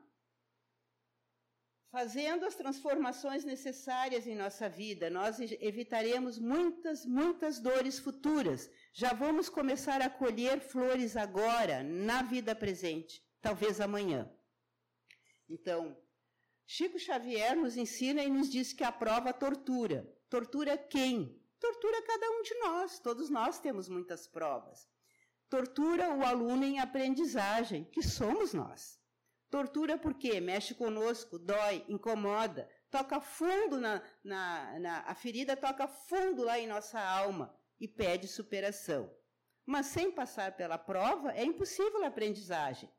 Fazendo 1.90 2.46
as 2.46 2.56
transformações 2.56 3.46
necessárias 3.46 4.28
em 4.28 4.36
nossa 4.36 4.68
vida, 4.68 5.10
nós 5.10 5.40
evitaremos 5.40 6.38
muitas, 6.38 7.06
muitas 7.06 7.60
dores 7.60 7.98
futuras. 7.98 8.70
Já 8.92 9.14
vamos 9.14 9.48
começar 9.48 10.02
a 10.02 10.10
colher 10.10 10.60
flores 10.60 11.16
agora, 11.16 11.84
na 11.84 12.22
vida 12.24 12.54
presente, 12.54 13.26
talvez 13.42 13.80
amanhã. 13.80 14.30
Então, 15.50 15.98
Chico 16.66 17.00
Xavier 17.00 17.56
nos 17.56 17.78
ensina 17.78 18.22
e 18.22 18.30
nos 18.30 18.52
diz 18.52 18.74
que 18.74 18.84
a 18.84 18.92
prova 18.92 19.32
tortura. 19.32 20.06
Tortura 20.30 20.78
quem? 20.78 21.42
Tortura 21.58 22.02
cada 22.02 22.30
um 22.32 22.42
de 22.42 22.54
nós. 22.56 23.00
Todos 23.00 23.30
nós 23.30 23.60
temos 23.60 23.88
muitas 23.88 24.28
provas. 24.28 24.90
Tortura 25.50 26.14
o 26.14 26.26
aluno 26.26 26.66
em 26.66 26.80
aprendizagem, 26.80 27.86
que 27.86 28.04
somos 28.04 28.54
nós. 28.54 29.00
Tortura 29.50 29.98
porque 29.98 30.42
mexe 30.42 30.76
conosco, 30.76 31.40
dói, 31.40 31.86
incomoda, 31.88 32.70
toca 32.90 33.22
fundo 33.22 33.80
na, 33.80 34.02
na, 34.24 34.80
na, 34.80 35.00
a 35.08 35.16
ferida 35.16 35.56
toca 35.56 35.88
fundo 35.88 36.44
lá 36.44 36.60
em 36.60 36.68
nossa 36.68 37.00
alma 37.00 37.58
e 37.80 37.88
pede 37.88 38.28
superação. 38.28 39.10
Mas 39.66 39.88
sem 39.88 40.12
passar 40.12 40.58
pela 40.58 40.78
prova 40.78 41.32
é 41.32 41.46
impossível 41.46 42.04
a 42.04 42.08
aprendizagem. 42.08 42.92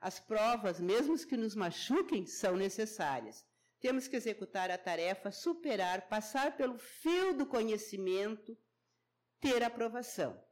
As 0.00 0.18
provas, 0.18 0.80
mesmo 0.80 1.16
que 1.26 1.36
nos 1.36 1.54
machuquem, 1.54 2.26
são 2.26 2.56
necessárias. 2.56 3.44
Temos 3.78 4.08
que 4.08 4.16
executar 4.16 4.70
a 4.70 4.78
tarefa, 4.78 5.30
superar, 5.30 6.08
passar 6.08 6.56
pelo 6.56 6.78
fio 6.78 7.34
do 7.34 7.46
conhecimento, 7.46 8.56
ter 9.38 9.62
aprovação. 9.62 10.42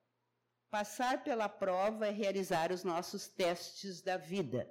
Passar 0.70 1.24
pela 1.24 1.48
prova 1.48 2.06
é 2.06 2.10
realizar 2.10 2.70
os 2.70 2.84
nossos 2.84 3.28
testes 3.28 4.02
da 4.02 4.18
vida. 4.18 4.70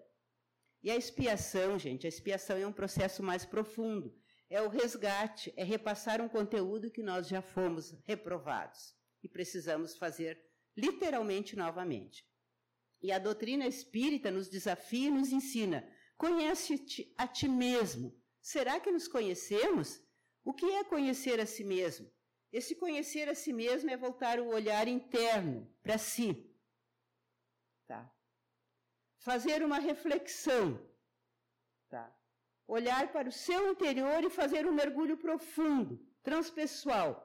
E 0.87 0.89
a 0.89 0.95
expiação, 0.95 1.77
gente, 1.77 2.05
a 2.05 2.07
expiação 2.07 2.55
é 2.55 2.65
um 2.65 2.71
processo 2.71 3.21
mais 3.21 3.45
profundo. 3.45 4.17
É 4.49 4.61
o 4.61 4.69
resgate, 4.69 5.53
é 5.57 5.61
repassar 5.61 6.21
um 6.21 6.29
conteúdo 6.29 6.89
que 6.89 7.03
nós 7.03 7.27
já 7.27 7.41
fomos 7.41 7.91
reprovados 8.05 8.95
e 9.21 9.27
precisamos 9.27 9.97
fazer 9.97 10.41
literalmente 10.77 11.57
novamente. 11.57 12.25
E 13.01 13.11
a 13.11 13.19
doutrina 13.19 13.67
espírita 13.67 14.31
nos 14.31 14.47
desafia 14.47 15.09
e 15.09 15.11
nos 15.11 15.33
ensina: 15.33 15.85
conhece-te 16.15 17.13
a 17.17 17.27
ti 17.27 17.49
mesmo. 17.49 18.17
Será 18.41 18.79
que 18.79 18.89
nos 18.89 19.09
conhecemos? 19.09 20.01
O 20.41 20.53
que 20.53 20.67
é 20.67 20.85
conhecer 20.85 21.41
a 21.41 21.45
si 21.45 21.65
mesmo? 21.65 22.09
Esse 22.49 22.73
conhecer 22.75 23.27
a 23.27 23.35
si 23.35 23.51
mesmo 23.51 23.89
é 23.89 23.97
voltar 23.97 24.39
o 24.39 24.47
olhar 24.47 24.87
interno 24.87 25.69
para 25.83 25.97
si. 25.97 26.49
Tá? 27.85 28.09
Fazer 29.19 29.63
uma 29.63 29.79
reflexão. 29.79 30.79
Tá? 31.89 32.13
Olhar 32.67 33.11
para 33.11 33.29
o 33.29 33.31
seu 33.31 33.71
interior 33.71 34.23
e 34.23 34.29
fazer 34.29 34.65
um 34.65 34.73
mergulho 34.73 35.17
profundo, 35.17 35.99
transpessoal. 36.23 37.23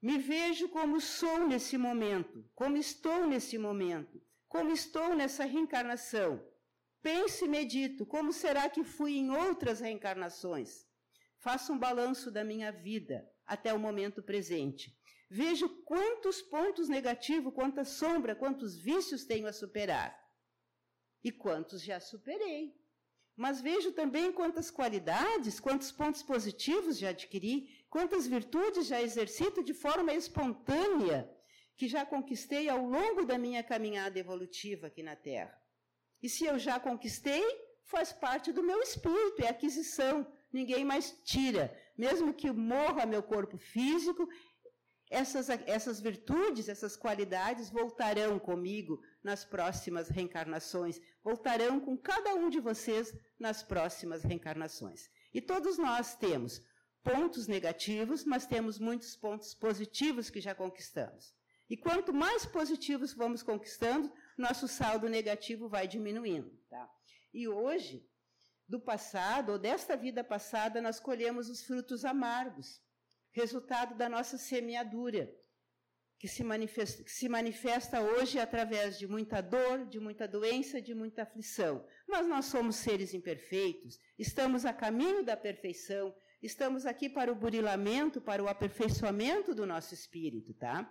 Me 0.00 0.18
vejo 0.18 0.68
como 0.68 1.00
sou 1.00 1.46
nesse 1.46 1.76
momento, 1.78 2.48
como 2.54 2.76
estou 2.76 3.26
nesse 3.26 3.56
momento 3.58 4.22
como 4.54 4.70
estou 4.70 5.16
nessa 5.16 5.44
reencarnação. 5.44 6.40
Penso 7.02 7.44
e 7.44 7.48
medito, 7.48 8.06
como 8.06 8.32
será 8.32 8.70
que 8.70 8.84
fui 8.84 9.16
em 9.16 9.28
outras 9.28 9.80
reencarnações? 9.80 10.86
Faço 11.40 11.72
um 11.72 11.78
balanço 11.78 12.30
da 12.30 12.44
minha 12.44 12.70
vida 12.70 13.28
até 13.44 13.74
o 13.74 13.80
momento 13.80 14.22
presente. 14.22 14.96
Vejo 15.28 15.68
quantos 15.82 16.40
pontos 16.40 16.88
negativos, 16.88 17.52
quanta 17.52 17.84
sombra, 17.84 18.36
quantos 18.36 18.76
vícios 18.76 19.24
tenho 19.24 19.48
a 19.48 19.52
superar. 19.52 20.16
E 21.24 21.32
quantos 21.32 21.82
já 21.82 21.98
superei. 21.98 22.76
Mas 23.34 23.60
vejo 23.60 23.90
também 23.90 24.30
quantas 24.30 24.70
qualidades, 24.70 25.58
quantos 25.58 25.90
pontos 25.90 26.22
positivos 26.22 26.98
já 26.98 27.08
adquiri, 27.08 27.84
Quantas 27.94 28.26
virtudes 28.26 28.88
já 28.88 29.00
exercito 29.00 29.62
de 29.62 29.72
forma 29.72 30.12
espontânea, 30.12 31.30
que 31.76 31.86
já 31.86 32.04
conquistei 32.04 32.68
ao 32.68 32.84
longo 32.84 33.24
da 33.24 33.38
minha 33.38 33.62
caminhada 33.62 34.18
evolutiva 34.18 34.88
aqui 34.88 35.00
na 35.00 35.14
Terra. 35.14 35.56
E 36.20 36.28
se 36.28 36.44
eu 36.44 36.58
já 36.58 36.80
conquistei, 36.80 37.44
faz 37.84 38.12
parte 38.12 38.50
do 38.50 38.64
meu 38.64 38.82
espírito, 38.82 39.44
é 39.44 39.48
aquisição, 39.48 40.26
ninguém 40.52 40.84
mais 40.84 41.12
tira. 41.22 41.72
Mesmo 41.96 42.34
que 42.34 42.50
morra 42.50 43.06
meu 43.06 43.22
corpo 43.22 43.56
físico, 43.56 44.28
essas, 45.08 45.48
essas 45.48 46.00
virtudes, 46.00 46.68
essas 46.68 46.96
qualidades 46.96 47.70
voltarão 47.70 48.40
comigo 48.40 49.00
nas 49.24 49.44
próximas 49.44 50.08
reencarnações, 50.08 51.00
voltarão 51.22 51.80
com 51.80 51.96
cada 51.96 52.34
um 52.34 52.50
de 52.50 52.60
vocês 52.60 53.12
nas 53.38 53.62
próximas 53.62 54.22
reencarnações. 54.22 55.10
E 55.32 55.40
todos 55.40 55.78
nós 55.78 56.14
temos 56.14 56.60
pontos 57.02 57.46
negativos, 57.48 58.24
mas 58.24 58.46
temos 58.46 58.78
muitos 58.78 59.16
pontos 59.16 59.54
positivos 59.54 60.30
que 60.30 60.40
já 60.40 60.54
conquistamos. 60.54 61.34
E 61.68 61.76
quanto 61.76 62.12
mais 62.12 62.44
positivos 62.44 63.14
vamos 63.14 63.42
conquistando, 63.42 64.12
nosso 64.36 64.68
saldo 64.68 65.08
negativo 65.08 65.68
vai 65.68 65.88
diminuindo. 65.88 66.56
Tá? 66.68 66.88
E 67.32 67.48
hoje, 67.48 68.06
do 68.68 68.78
passado, 68.78 69.52
ou 69.52 69.58
desta 69.58 69.96
vida 69.96 70.22
passada, 70.22 70.80
nós 70.82 71.00
colhemos 71.00 71.48
os 71.48 71.64
frutos 71.64 72.04
amargos 72.04 72.84
resultado 73.34 73.96
da 73.96 74.08
nossa 74.08 74.38
semeadura, 74.38 75.28
que 76.24 76.28
se 76.28 76.42
manifesta, 76.42 77.04
que 77.04 77.10
se 77.10 77.28
manifesta 77.28 78.00
hoje 78.00 78.38
através 78.38 78.98
de 78.98 79.06
muita 79.06 79.42
dor, 79.42 79.84
de 79.84 80.00
muita 80.00 80.26
doença, 80.26 80.80
de 80.80 80.94
muita 80.94 81.20
aflição. 81.20 81.86
Mas 82.08 82.26
nós 82.26 82.46
somos 82.46 82.76
seres 82.76 83.12
imperfeitos, 83.12 84.00
estamos 84.18 84.64
a 84.64 84.72
caminho 84.72 85.22
da 85.22 85.36
perfeição, 85.36 86.16
estamos 86.42 86.86
aqui 86.86 87.10
para 87.10 87.30
o 87.30 87.34
burilamento, 87.34 88.22
para 88.22 88.42
o 88.42 88.48
aperfeiçoamento 88.48 89.54
do 89.54 89.66
nosso 89.66 89.92
espírito, 89.92 90.54
tá? 90.54 90.90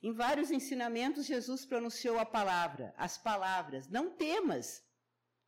Em 0.00 0.12
vários 0.12 0.52
ensinamentos, 0.52 1.26
Jesus 1.26 1.66
pronunciou 1.66 2.16
a 2.16 2.24
palavra, 2.24 2.94
as 2.96 3.18
palavras, 3.18 3.88
não 3.88 4.10
temas. 4.10 4.80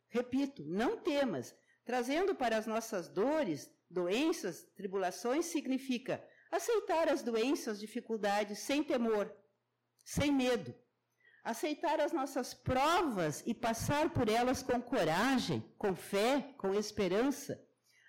Repito, 0.09 0.61
não 0.65 0.97
temas, 0.97 1.55
trazendo 1.85 2.35
para 2.35 2.57
as 2.57 2.67
nossas 2.67 3.07
dores 3.07 3.73
doenças, 3.89 4.65
tribulações, 4.75 5.45
significa 5.45 6.21
aceitar 6.53 7.09
as 7.09 7.23
doenças, 7.23 7.79
dificuldades 7.79 8.59
sem 8.59 8.83
temor, 8.83 9.33
sem 10.05 10.31
medo. 10.31 10.73
Aceitar 11.43 11.99
as 11.99 12.13
nossas 12.13 12.53
provas 12.53 13.43
e 13.45 13.53
passar 13.53 14.11
por 14.11 14.29
elas 14.29 14.61
com 14.61 14.81
coragem, 14.81 15.59
com 15.77 15.95
fé, 15.95 16.53
com 16.57 16.73
esperança. 16.73 17.59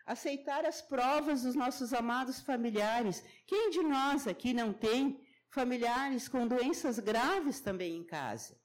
Aceitar 0.05 0.67
as 0.67 0.83
provas 0.83 1.43
dos 1.43 1.55
nossos 1.55 1.93
amados 1.95 2.41
familiares. 2.41 3.25
Quem 3.47 3.71
de 3.71 3.83
nós 3.83 4.29
aqui 4.29 4.53
não 4.53 4.73
tem 4.73 5.27
familiares 5.49 6.29
com 6.29 6.47
doenças 6.47 6.99
graves 6.99 7.61
também 7.61 7.97
em 7.97 8.05
casa? 8.05 8.61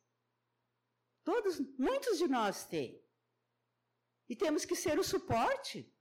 Todos, 1.23 1.59
muitos 1.77 2.17
de 2.17 2.27
nós 2.27 2.65
têm. 2.65 3.01
E 4.27 4.35
temos 4.35 4.65
que 4.65 4.75
ser 4.75 4.99
o 4.99 5.03
suporte 5.03 5.91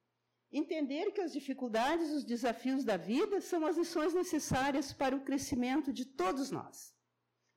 Entender 0.51 1.13
que 1.13 1.21
as 1.21 1.33
dificuldades, 1.33 2.11
os 2.11 2.25
desafios 2.25 2.83
da 2.83 2.97
vida 2.97 3.41
são 3.41 3.67
as 3.67 3.77
lições 3.77 4.15
necessárias 4.15 4.93
para 4.93 5.15
o 5.15 5.21
crescimento 5.21 5.93
de 5.93 6.07
todos 6.07 6.51
nós. 6.51 6.97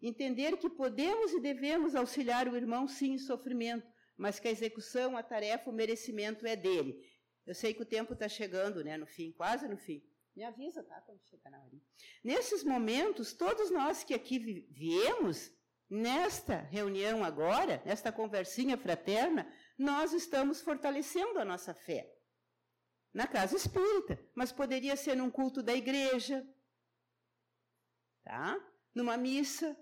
Entender 0.01 0.57
que 0.57 0.69
podemos 0.69 1.31
e 1.31 1.39
devemos 1.39 1.95
auxiliar 1.95 2.49
o 2.49 2.55
irmão, 2.55 2.87
sim, 2.87 3.13
em 3.13 3.17
sofrimento, 3.17 3.87
mas 4.17 4.39
que 4.39 4.47
a 4.47 4.51
execução, 4.51 5.15
a 5.15 5.23
tarefa, 5.23 5.69
o 5.69 5.73
merecimento 5.73 6.45
é 6.45 6.55
dele. 6.55 7.01
Eu 7.45 7.55
sei 7.55 7.73
que 7.73 7.81
o 7.81 7.85
tempo 7.85 8.11
está 8.11 8.27
chegando, 8.27 8.83
né, 8.83 8.97
no 8.97 9.05
fim, 9.05 9.31
quase 9.31 9.67
no 9.69 9.77
fim. 9.77 10.03
Me 10.35 10.43
avisa, 10.43 10.83
tá? 10.83 10.99
Quando 11.01 11.21
chegar 11.23 11.49
na 11.49 11.61
hora. 11.61 11.71
Nesses 12.23 12.63
momentos, 12.63 13.33
todos 13.33 13.71
nós 13.71 14.03
que 14.03 14.13
aqui 14.13 14.65
viemos, 14.69 15.51
nesta 15.89 16.57
reunião 16.57 17.23
agora, 17.23 17.81
nesta 17.85 18.11
conversinha 18.11 18.77
fraterna, 18.77 19.51
nós 19.77 20.13
estamos 20.13 20.61
fortalecendo 20.61 21.39
a 21.39 21.45
nossa 21.45 21.73
fé 21.73 22.20
na 23.13 23.27
casa 23.27 23.55
espírita, 23.55 24.19
mas 24.33 24.51
poderia 24.51 24.95
ser 24.95 25.15
num 25.15 25.29
culto 25.29 25.61
da 25.61 25.73
igreja, 25.73 26.47
tá? 28.23 28.57
Numa 28.93 29.17
missa, 29.17 29.77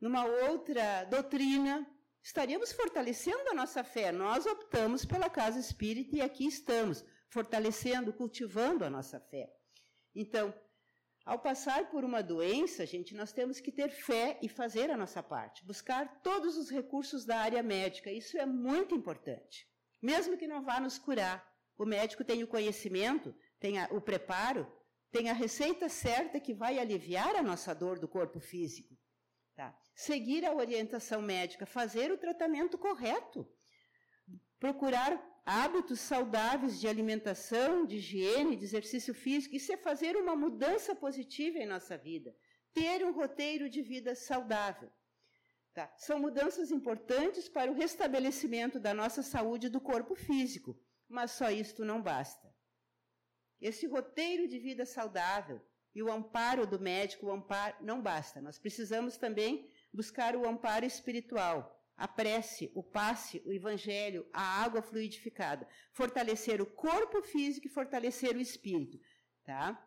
numa 0.00 0.24
outra 0.24 1.04
doutrina, 1.04 1.86
estaríamos 2.22 2.72
fortalecendo 2.72 3.50
a 3.50 3.54
nossa 3.54 3.82
fé. 3.82 4.12
Nós 4.12 4.46
optamos 4.46 5.04
pela 5.04 5.28
casa 5.28 5.58
espírita 5.58 6.16
e 6.16 6.20
aqui 6.20 6.46
estamos, 6.46 7.04
fortalecendo, 7.28 8.12
cultivando 8.12 8.84
a 8.84 8.90
nossa 8.90 9.20
fé. 9.20 9.52
Então, 10.14 10.54
ao 11.24 11.38
passar 11.38 11.90
por 11.90 12.04
uma 12.04 12.22
doença, 12.22 12.86
gente, 12.86 13.14
nós 13.14 13.32
temos 13.32 13.60
que 13.60 13.70
ter 13.70 13.90
fé 13.90 14.38
e 14.42 14.48
fazer 14.48 14.90
a 14.90 14.96
nossa 14.96 15.22
parte, 15.22 15.64
buscar 15.64 16.22
todos 16.22 16.56
os 16.56 16.70
recursos 16.70 17.24
da 17.24 17.38
área 17.38 17.62
médica. 17.62 18.10
Isso 18.10 18.38
é 18.38 18.46
muito 18.46 18.94
importante. 18.94 19.68
Mesmo 20.02 20.36
que 20.36 20.48
não 20.48 20.62
vá 20.62 20.80
nos 20.80 20.98
curar, 20.98 21.46
o 21.80 21.86
médico 21.86 22.22
tem 22.22 22.42
o 22.42 22.46
conhecimento, 22.46 23.34
tem 23.58 23.78
a, 23.78 23.88
o 23.90 24.02
preparo, 24.02 24.70
tem 25.10 25.30
a 25.30 25.32
receita 25.32 25.88
certa 25.88 26.38
que 26.38 26.52
vai 26.52 26.78
aliviar 26.78 27.34
a 27.34 27.42
nossa 27.42 27.74
dor 27.74 27.98
do 27.98 28.06
corpo 28.06 28.38
físico. 28.38 28.94
Tá? 29.56 29.74
Seguir 29.94 30.44
a 30.44 30.52
orientação 30.52 31.22
médica, 31.22 31.64
fazer 31.64 32.12
o 32.12 32.18
tratamento 32.18 32.76
correto, 32.76 33.50
procurar 34.58 35.18
hábitos 35.46 36.00
saudáveis 36.00 36.78
de 36.78 36.86
alimentação, 36.86 37.86
de 37.86 37.96
higiene, 37.96 38.56
de 38.56 38.64
exercício 38.64 39.14
físico, 39.14 39.56
isso 39.56 39.72
é 39.72 39.78
fazer 39.78 40.16
uma 40.16 40.36
mudança 40.36 40.94
positiva 40.94 41.56
em 41.56 41.66
nossa 41.66 41.96
vida, 41.96 42.36
ter 42.74 43.02
um 43.06 43.10
roteiro 43.10 43.70
de 43.70 43.80
vida 43.80 44.14
saudável. 44.14 44.92
Tá? 45.72 45.90
São 45.96 46.18
mudanças 46.18 46.70
importantes 46.70 47.48
para 47.48 47.70
o 47.70 47.74
restabelecimento 47.74 48.78
da 48.78 48.92
nossa 48.92 49.22
saúde 49.22 49.70
do 49.70 49.80
corpo 49.80 50.14
físico 50.14 50.78
mas 51.10 51.32
só 51.32 51.50
isto 51.50 51.84
não 51.84 52.00
basta. 52.00 52.48
Esse 53.60 53.86
roteiro 53.86 54.48
de 54.48 54.58
vida 54.58 54.86
saudável 54.86 55.60
e 55.94 56.02
o 56.02 56.10
amparo 56.10 56.66
do 56.66 56.78
médico, 56.78 57.26
o 57.26 57.32
amparo, 57.32 57.76
não 57.84 58.00
basta. 58.00 58.40
Nós 58.40 58.58
precisamos 58.58 59.16
também 59.16 59.68
buscar 59.92 60.36
o 60.36 60.48
amparo 60.48 60.86
espiritual, 60.86 61.76
a 61.96 62.06
prece, 62.06 62.70
o 62.74 62.82
passe, 62.82 63.42
o 63.44 63.52
evangelho, 63.52 64.26
a 64.32 64.62
água 64.62 64.80
fluidificada, 64.80 65.68
fortalecer 65.92 66.62
o 66.62 66.66
corpo 66.66 67.20
físico 67.22 67.66
e 67.66 67.70
fortalecer 67.70 68.36
o 68.36 68.40
espírito, 68.40 68.98
tá? 69.44 69.86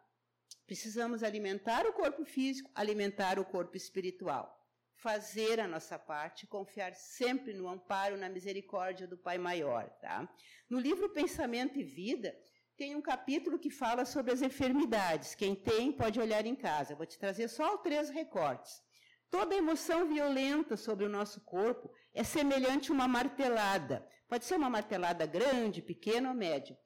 Precisamos 0.68 1.24
alimentar 1.24 1.88
o 1.88 1.94
corpo 1.94 2.26
físico, 2.26 2.70
alimentar 2.76 3.40
o 3.40 3.46
corpo 3.46 3.76
espiritual 3.76 4.63
fazer 5.04 5.60
a 5.60 5.68
nossa 5.68 6.00
parte, 6.00 6.48
confiar 6.48 6.96
sempre 6.96 7.54
no 7.54 7.68
amparo, 7.68 8.16
na 8.16 8.30
misericórdia 8.30 9.06
do 9.06 9.18
Pai 9.18 9.38
Maior, 9.38 9.90
tá? 10.00 10.28
No 10.70 10.80
livro 10.80 11.10
Pensamento 11.10 11.78
e 11.78 11.84
Vida, 11.84 12.34
tem 12.78 12.96
um 12.96 13.02
capítulo 13.02 13.60
que 13.60 13.70
fala 13.70 14.06
sobre 14.06 14.32
as 14.32 14.42
enfermidades. 14.42 15.36
Quem 15.36 15.54
tem 15.54 15.92
pode 15.92 16.22
olhar 16.22 16.46
em 16.46 16.56
casa. 16.56 16.96
Vou 16.96 17.06
te 17.06 17.20
trazer 17.20 17.50
só 17.50 17.78
três 17.78 18.10
recortes. 18.10 18.82
Toda 19.30 19.56
emoção 19.56 20.08
violenta 20.08 20.78
sobre 20.78 21.06
o 21.06 21.10
nosso 21.10 21.42
corpo 21.42 21.92
é 22.14 22.24
semelhante 22.24 22.90
a 22.90 22.94
uma 22.94 23.08
martelada. 23.08 24.08
Pode 24.30 24.46
ser 24.46 24.56
uma 24.56 24.70
martelada 24.70 25.26
grande, 25.26 25.82
pequena 25.82 26.30
ou 26.30 26.36
média 26.36 26.78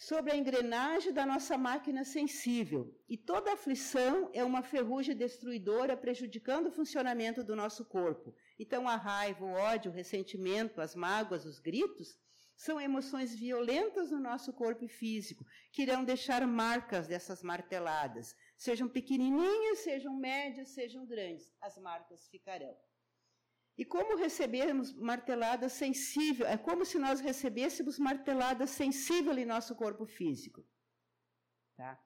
sobre 0.00 0.32
a 0.32 0.36
engrenagem 0.36 1.12
da 1.12 1.26
nossa 1.26 1.58
máquina 1.58 2.04
sensível. 2.04 2.98
E 3.06 3.18
toda 3.18 3.52
aflição 3.52 4.30
é 4.32 4.42
uma 4.42 4.62
ferrugem 4.62 5.14
destruidora 5.14 5.94
prejudicando 5.94 6.68
o 6.68 6.72
funcionamento 6.72 7.44
do 7.44 7.54
nosso 7.54 7.84
corpo. 7.84 8.34
Então, 8.58 8.88
a 8.88 8.96
raiva, 8.96 9.44
o 9.44 9.52
ódio, 9.52 9.90
o 9.90 9.94
ressentimento, 9.94 10.80
as 10.80 10.94
mágoas, 10.94 11.44
os 11.44 11.58
gritos 11.58 12.18
são 12.56 12.80
emoções 12.80 13.34
violentas 13.34 14.10
no 14.10 14.18
nosso 14.18 14.54
corpo 14.54 14.88
físico, 14.88 15.44
que 15.70 15.82
irão 15.82 16.02
deixar 16.02 16.46
marcas 16.46 17.06
dessas 17.06 17.42
marteladas. 17.42 18.34
Sejam 18.56 18.88
pequenininhas, 18.88 19.80
sejam 19.80 20.16
médias, 20.16 20.70
sejam 20.70 21.04
grandes, 21.04 21.52
as 21.60 21.76
marcas 21.76 22.26
ficarão. 22.28 22.74
E 23.80 23.84
como 23.86 24.14
recebemos 24.14 24.92
martelada 24.92 25.66
sensível, 25.70 26.46
é 26.46 26.58
como 26.58 26.84
se 26.84 26.98
nós 26.98 27.18
recebêssemos 27.18 27.98
martelada 27.98 28.66
sensível 28.66 29.32
em 29.38 29.46
nosso 29.46 29.74
corpo 29.74 30.04
físico. 30.04 30.60
Tá? 31.78 31.98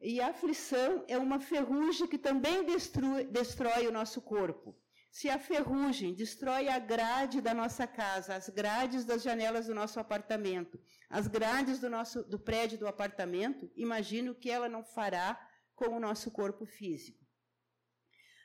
E 0.00 0.18
a 0.18 0.28
aflição 0.28 1.04
é 1.06 1.18
uma 1.18 1.38
ferrugem 1.38 2.06
que 2.08 2.16
também 2.16 2.64
destrói, 2.64 3.24
destrói 3.26 3.86
o 3.86 3.92
nosso 3.92 4.22
corpo. 4.22 4.74
Se 5.10 5.28
a 5.28 5.38
ferrugem 5.38 6.14
destrói 6.14 6.68
a 6.68 6.78
grade 6.78 7.42
da 7.42 7.52
nossa 7.52 7.86
casa, 7.86 8.34
as 8.34 8.48
grades 8.48 9.04
das 9.04 9.22
janelas 9.22 9.66
do 9.66 9.74
nosso 9.74 10.00
apartamento, 10.00 10.80
as 11.10 11.28
grades 11.28 11.78
do, 11.80 11.90
nosso, 11.90 12.22
do 12.22 12.38
prédio 12.38 12.78
do 12.78 12.88
apartamento, 12.88 13.70
imagino 13.76 14.34
que 14.34 14.50
ela 14.50 14.70
não 14.70 14.82
fará 14.82 15.38
com 15.74 15.88
o 15.96 16.00
nosso 16.00 16.30
corpo 16.30 16.64
físico. 16.64 17.20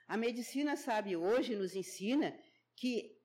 A 0.07 0.17
medicina 0.17 0.75
sabe 0.75 1.15
hoje, 1.15 1.55
nos 1.55 1.73
ensina, 1.73 2.37
que 2.75 3.15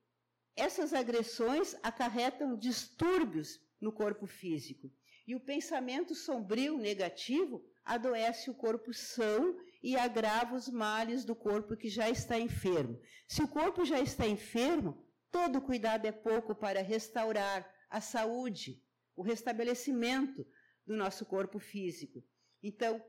essas 0.55 0.93
agressões 0.93 1.75
acarretam 1.81 2.57
distúrbios 2.57 3.59
no 3.79 3.91
corpo 3.91 4.25
físico. 4.25 4.91
E 5.27 5.35
o 5.35 5.39
pensamento 5.39 6.13
sombrio, 6.13 6.77
negativo, 6.77 7.63
adoece 7.83 8.49
o 8.49 8.55
corpo 8.55 8.93
são 8.93 9.57
e 9.81 9.95
agrava 9.95 10.55
os 10.55 10.69
males 10.69 11.25
do 11.25 11.35
corpo 11.35 11.75
que 11.75 11.89
já 11.89 12.09
está 12.09 12.39
enfermo. 12.39 12.99
Se 13.27 13.41
o 13.41 13.47
corpo 13.47 13.85
já 13.85 13.99
está 13.99 14.27
enfermo, 14.27 15.03
todo 15.31 15.61
cuidado 15.61 16.05
é 16.05 16.11
pouco 16.11 16.53
para 16.53 16.81
restaurar 16.81 17.67
a 17.89 18.01
saúde, 18.01 18.83
o 19.15 19.23
restabelecimento 19.23 20.45
do 20.85 20.95
nosso 20.95 21.25
corpo 21.25 21.59
físico. 21.59 22.23
Então, 22.61 23.03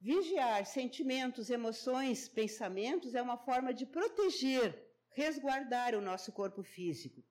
vigiar 0.00 0.64
sentimentos, 0.66 1.50
emoções, 1.50 2.28
pensamentos 2.28 3.14
é 3.14 3.22
uma 3.22 3.38
forma 3.38 3.72
de 3.72 3.86
proteger, 3.86 4.83
resguardar 5.14 5.94
o 5.94 6.00
nosso 6.00 6.32
corpo 6.32 6.62
físico 6.62 7.24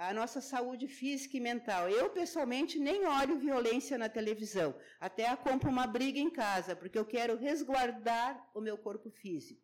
a 0.00 0.14
nossa 0.14 0.40
saúde 0.40 0.88
física 0.88 1.36
e 1.36 1.40
mental. 1.40 1.86
Eu, 1.90 2.08
pessoalmente, 2.08 2.78
nem 2.78 3.04
olho 3.04 3.38
violência 3.38 3.98
na 3.98 4.08
televisão. 4.08 4.74
Até 4.98 5.36
compro 5.36 5.68
uma 5.68 5.86
briga 5.86 6.18
em 6.18 6.30
casa, 6.30 6.74
porque 6.74 6.98
eu 6.98 7.04
quero 7.04 7.36
resguardar 7.36 8.50
o 8.54 8.62
meu 8.62 8.78
corpo 8.78 9.10
físico. 9.10 9.62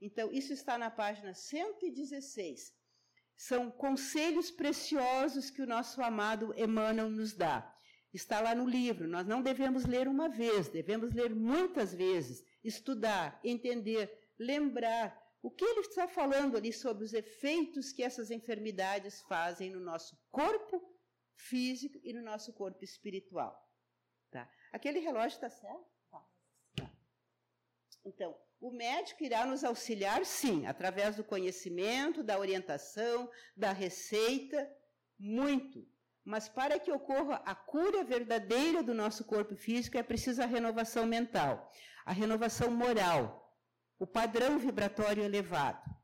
Então, 0.00 0.32
isso 0.32 0.54
está 0.54 0.78
na 0.78 0.90
página 0.90 1.34
116. 1.34 2.72
São 3.36 3.70
conselhos 3.70 4.50
preciosos 4.50 5.50
que 5.50 5.60
o 5.60 5.66
nosso 5.66 6.00
amado 6.00 6.54
Emmanuel 6.56 7.10
nos 7.10 7.34
dá. 7.34 7.70
Está 8.10 8.40
lá 8.40 8.54
no 8.54 8.66
livro. 8.66 9.06
Nós 9.06 9.26
não 9.26 9.42
devemos 9.42 9.84
ler 9.84 10.08
uma 10.08 10.30
vez, 10.30 10.66
devemos 10.68 11.12
ler 11.12 11.34
muitas 11.34 11.92
vezes, 11.92 12.42
estudar, 12.62 13.38
entender, 13.44 14.10
lembrar, 14.38 15.23
o 15.44 15.50
que 15.50 15.62
ele 15.62 15.80
está 15.80 16.08
falando 16.08 16.56
ali 16.56 16.72
sobre 16.72 17.04
os 17.04 17.12
efeitos 17.12 17.92
que 17.92 18.02
essas 18.02 18.30
enfermidades 18.30 19.20
fazem 19.28 19.68
no 19.68 19.78
nosso 19.78 20.18
corpo 20.30 20.82
físico 21.36 22.00
e 22.02 22.14
no 22.14 22.22
nosso 22.22 22.50
corpo 22.54 22.82
espiritual? 22.82 23.54
Tá? 24.30 24.50
Aquele 24.72 25.00
relógio 25.00 25.36
está 25.36 25.50
certo? 25.50 25.84
Tá. 26.10 26.90
Então, 28.06 28.34
o 28.58 28.70
médico 28.70 29.22
irá 29.22 29.44
nos 29.44 29.62
auxiliar, 29.64 30.24
sim, 30.24 30.64
através 30.64 31.16
do 31.16 31.22
conhecimento, 31.22 32.22
da 32.22 32.38
orientação, 32.38 33.30
da 33.54 33.70
receita, 33.70 34.66
muito. 35.18 35.86
Mas 36.24 36.48
para 36.48 36.78
que 36.78 36.90
ocorra 36.90 37.42
a 37.44 37.54
cura 37.54 38.02
verdadeira 38.02 38.82
do 38.82 38.94
nosso 38.94 39.26
corpo 39.26 39.54
físico, 39.54 39.98
é 39.98 40.02
preciso 40.02 40.40
a 40.42 40.46
renovação 40.46 41.04
mental, 41.04 41.70
a 42.06 42.12
renovação 42.12 42.70
moral, 42.70 43.43
o 43.98 44.06
padrão 44.06 44.58
vibratório 44.58 45.22
elevado. 45.22 45.94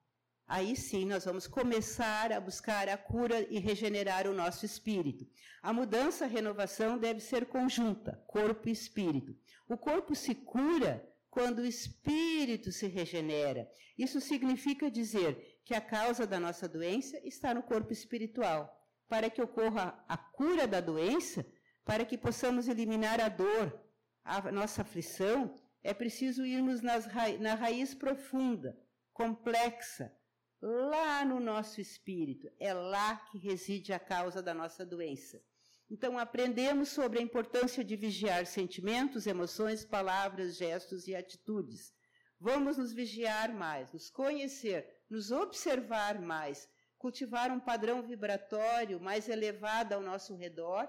Aí 0.46 0.74
sim 0.74 1.04
nós 1.04 1.24
vamos 1.24 1.46
começar 1.46 2.32
a 2.32 2.40
buscar 2.40 2.88
a 2.88 2.96
cura 2.96 3.46
e 3.48 3.60
regenerar 3.60 4.26
o 4.26 4.34
nosso 4.34 4.66
espírito. 4.66 5.24
A 5.62 5.72
mudança, 5.72 6.24
a 6.24 6.28
renovação 6.28 6.98
deve 6.98 7.20
ser 7.20 7.46
conjunta, 7.46 8.20
corpo 8.26 8.68
e 8.68 8.72
espírito. 8.72 9.32
O 9.68 9.78
corpo 9.78 10.12
se 10.14 10.34
cura 10.34 11.08
quando 11.30 11.60
o 11.60 11.64
espírito 11.64 12.72
se 12.72 12.88
regenera. 12.88 13.70
Isso 13.96 14.20
significa 14.20 14.90
dizer 14.90 15.60
que 15.64 15.72
a 15.72 15.80
causa 15.80 16.26
da 16.26 16.40
nossa 16.40 16.68
doença 16.68 17.16
está 17.22 17.54
no 17.54 17.62
corpo 17.62 17.92
espiritual. 17.92 18.76
Para 19.08 19.30
que 19.30 19.40
ocorra 19.40 20.04
a 20.08 20.16
cura 20.16 20.66
da 20.66 20.80
doença, 20.80 21.46
para 21.84 22.04
que 22.04 22.18
possamos 22.18 22.66
eliminar 22.66 23.20
a 23.20 23.28
dor, 23.28 23.80
a 24.24 24.50
nossa 24.50 24.82
aflição, 24.82 25.54
é 25.82 25.94
preciso 25.94 26.44
irmos 26.44 26.82
na 26.82 27.54
raiz 27.54 27.94
profunda, 27.94 28.78
complexa, 29.12 30.14
lá 30.60 31.24
no 31.24 31.40
nosso 31.40 31.80
espírito. 31.80 32.50
É 32.58 32.74
lá 32.74 33.16
que 33.30 33.38
reside 33.38 33.92
a 33.92 33.98
causa 33.98 34.42
da 34.42 34.52
nossa 34.52 34.84
doença. 34.84 35.42
Então, 35.90 36.18
aprendemos 36.18 36.90
sobre 36.90 37.18
a 37.18 37.22
importância 37.22 37.82
de 37.82 37.96
vigiar 37.96 38.46
sentimentos, 38.46 39.26
emoções, 39.26 39.84
palavras, 39.84 40.56
gestos 40.56 41.08
e 41.08 41.16
atitudes. 41.16 41.92
Vamos 42.38 42.76
nos 42.76 42.92
vigiar 42.92 43.52
mais, 43.52 43.92
nos 43.92 44.10
conhecer, 44.10 44.86
nos 45.08 45.30
observar 45.30 46.20
mais, 46.20 46.68
cultivar 46.96 47.50
um 47.50 47.58
padrão 47.58 48.02
vibratório 48.02 49.00
mais 49.00 49.28
elevado 49.28 49.94
ao 49.94 50.02
nosso 50.02 50.36
redor 50.36 50.88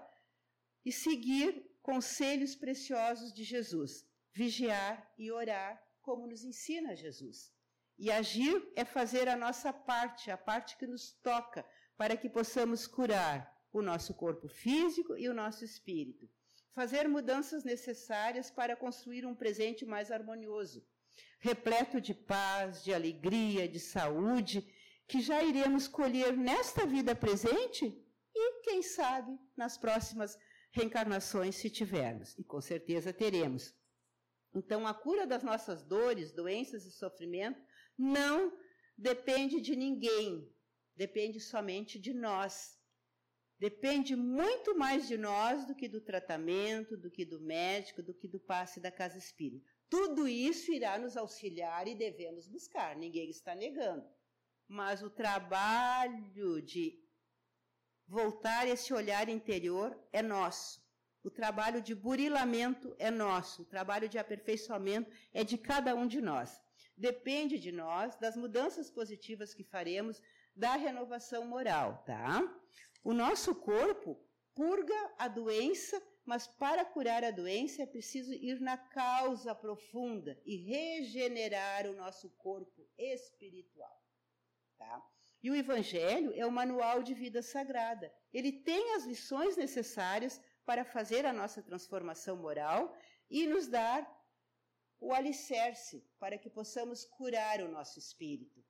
e 0.85 0.91
seguir 0.91 1.65
conselhos 1.81 2.55
preciosos 2.55 3.33
de 3.33 3.43
Jesus 3.43 4.05
vigiar 4.33 5.11
e 5.17 5.31
orar, 5.31 5.81
como 6.01 6.27
nos 6.27 6.43
ensina 6.43 6.95
Jesus. 6.95 7.53
E 7.97 8.09
agir 8.11 8.71
é 8.75 8.83
fazer 8.83 9.27
a 9.27 9.35
nossa 9.35 9.71
parte, 9.71 10.31
a 10.31 10.37
parte 10.37 10.77
que 10.77 10.87
nos 10.87 11.11
toca, 11.21 11.65
para 11.95 12.17
que 12.17 12.29
possamos 12.29 12.87
curar 12.87 13.55
o 13.71 13.81
nosso 13.81 14.13
corpo 14.13 14.47
físico 14.47 15.15
e 15.17 15.29
o 15.29 15.33
nosso 15.33 15.63
espírito. 15.63 16.27
Fazer 16.73 17.07
mudanças 17.07 17.63
necessárias 17.63 18.49
para 18.49 18.75
construir 18.75 19.25
um 19.25 19.35
presente 19.35 19.85
mais 19.85 20.11
harmonioso, 20.11 20.85
repleto 21.39 21.99
de 21.99 22.13
paz, 22.13 22.83
de 22.83 22.93
alegria, 22.93 23.67
de 23.67 23.79
saúde, 23.79 24.65
que 25.07 25.21
já 25.21 25.43
iremos 25.43 25.87
colher 25.87 26.35
nesta 26.35 26.85
vida 26.85 27.13
presente 27.13 27.85
e, 28.33 28.61
quem 28.61 28.81
sabe, 28.81 29.37
nas 29.55 29.77
próximas 29.77 30.37
reencarnações, 30.71 31.55
se 31.55 31.69
tivermos. 31.69 32.37
E 32.39 32.43
com 32.43 32.61
certeza 32.61 33.11
teremos. 33.11 33.75
Então, 34.53 34.85
a 34.85 34.93
cura 34.93 35.25
das 35.25 35.43
nossas 35.43 35.81
dores, 35.83 36.31
doenças 36.31 36.85
e 36.85 36.91
sofrimento 36.91 37.61
não 37.97 38.51
depende 38.97 39.61
de 39.61 39.75
ninguém, 39.75 40.53
depende 40.95 41.39
somente 41.39 41.97
de 41.99 42.13
nós. 42.13 42.77
Depende 43.57 44.15
muito 44.15 44.75
mais 44.75 45.07
de 45.07 45.17
nós 45.17 45.65
do 45.67 45.75
que 45.75 45.87
do 45.87 46.01
tratamento, 46.01 46.97
do 46.97 47.11
que 47.11 47.23
do 47.23 47.39
médico, 47.39 48.01
do 48.01 48.13
que 48.13 48.27
do 48.27 48.39
passe 48.39 48.79
da 48.79 48.91
casa 48.91 49.17
espírita. 49.19 49.69
Tudo 49.87 50.27
isso 50.27 50.71
irá 50.71 50.97
nos 50.97 51.15
auxiliar 51.15 51.87
e 51.87 51.93
devemos 51.93 52.47
buscar, 52.47 52.95
ninguém 52.95 53.29
está 53.29 53.53
negando. 53.53 54.03
Mas 54.67 55.03
o 55.03 55.09
trabalho 55.09 56.61
de 56.61 56.99
voltar 58.07 58.67
esse 58.67 58.93
olhar 58.93 59.29
interior 59.29 59.97
é 60.11 60.21
nosso. 60.23 60.81
O 61.23 61.29
trabalho 61.29 61.81
de 61.81 61.93
burilamento 61.93 62.95
é 62.97 63.11
nosso, 63.11 63.61
o 63.61 63.65
trabalho 63.65 64.09
de 64.09 64.17
aperfeiçoamento 64.17 65.11
é 65.31 65.43
de 65.43 65.57
cada 65.57 65.95
um 65.95 66.07
de 66.07 66.19
nós. 66.19 66.61
Depende 66.97 67.59
de 67.59 67.71
nós, 67.71 68.15
das 68.15 68.35
mudanças 68.35 68.89
positivas 68.89 69.53
que 69.53 69.63
faremos, 69.63 70.21
da 70.55 70.75
renovação 70.75 71.45
moral, 71.45 72.03
tá? 72.05 72.41
O 73.03 73.13
nosso 73.13 73.53
corpo 73.55 74.19
purga 74.53 75.13
a 75.17 75.27
doença, 75.27 76.01
mas 76.25 76.47
para 76.47 76.83
curar 76.83 77.23
a 77.23 77.31
doença 77.31 77.83
é 77.83 77.85
preciso 77.85 78.33
ir 78.33 78.59
na 78.59 78.77
causa 78.77 79.55
profunda 79.55 80.39
e 80.45 80.55
regenerar 80.55 81.87
o 81.87 81.95
nosso 81.95 82.29
corpo 82.31 82.87
espiritual, 82.97 84.01
tá? 84.77 85.01
E 85.41 85.49
o 85.49 85.55
Evangelho 85.55 86.31
é 86.35 86.45
o 86.45 86.51
manual 86.51 87.01
de 87.01 87.13
vida 87.15 87.41
sagrada. 87.41 88.13
Ele 88.31 88.51
tem 88.51 88.93
as 88.93 89.05
lições 89.05 89.57
necessárias 89.57 90.39
para 90.65 90.85
fazer 90.85 91.25
a 91.25 91.33
nossa 91.33 91.61
transformação 91.61 92.37
moral 92.37 92.95
e 93.29 93.47
nos 93.47 93.67
dar 93.67 94.07
o 94.99 95.13
alicerce 95.13 96.05
para 96.19 96.37
que 96.37 96.49
possamos 96.49 97.03
curar 97.05 97.61
o 97.61 97.67
nosso 97.67 97.97
espírito. 97.97 98.63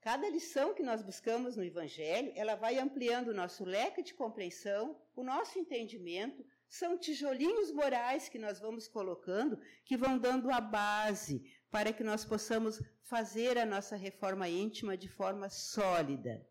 Cada 0.00 0.30
lição 0.30 0.72
que 0.72 0.82
nós 0.82 1.02
buscamos 1.02 1.56
no 1.56 1.64
Evangelho, 1.64 2.32
ela 2.34 2.54
vai 2.54 2.78
ampliando 2.78 3.28
o 3.28 3.34
nosso 3.34 3.64
leque 3.64 4.02
de 4.02 4.14
compreensão, 4.14 4.98
o 5.14 5.22
nosso 5.22 5.58
entendimento, 5.58 6.42
são 6.68 6.96
tijolinhos 6.96 7.70
morais 7.72 8.28
que 8.28 8.38
nós 8.38 8.60
vamos 8.60 8.88
colocando, 8.88 9.60
que 9.84 9.96
vão 9.96 10.16
dando 10.16 10.50
a 10.50 10.60
base 10.60 11.42
para 11.70 11.92
que 11.92 12.02
nós 12.02 12.24
possamos 12.24 12.80
fazer 13.02 13.58
a 13.58 13.66
nossa 13.66 13.96
reforma 13.96 14.48
íntima 14.48 14.96
de 14.96 15.08
forma 15.08 15.50
sólida, 15.50 16.48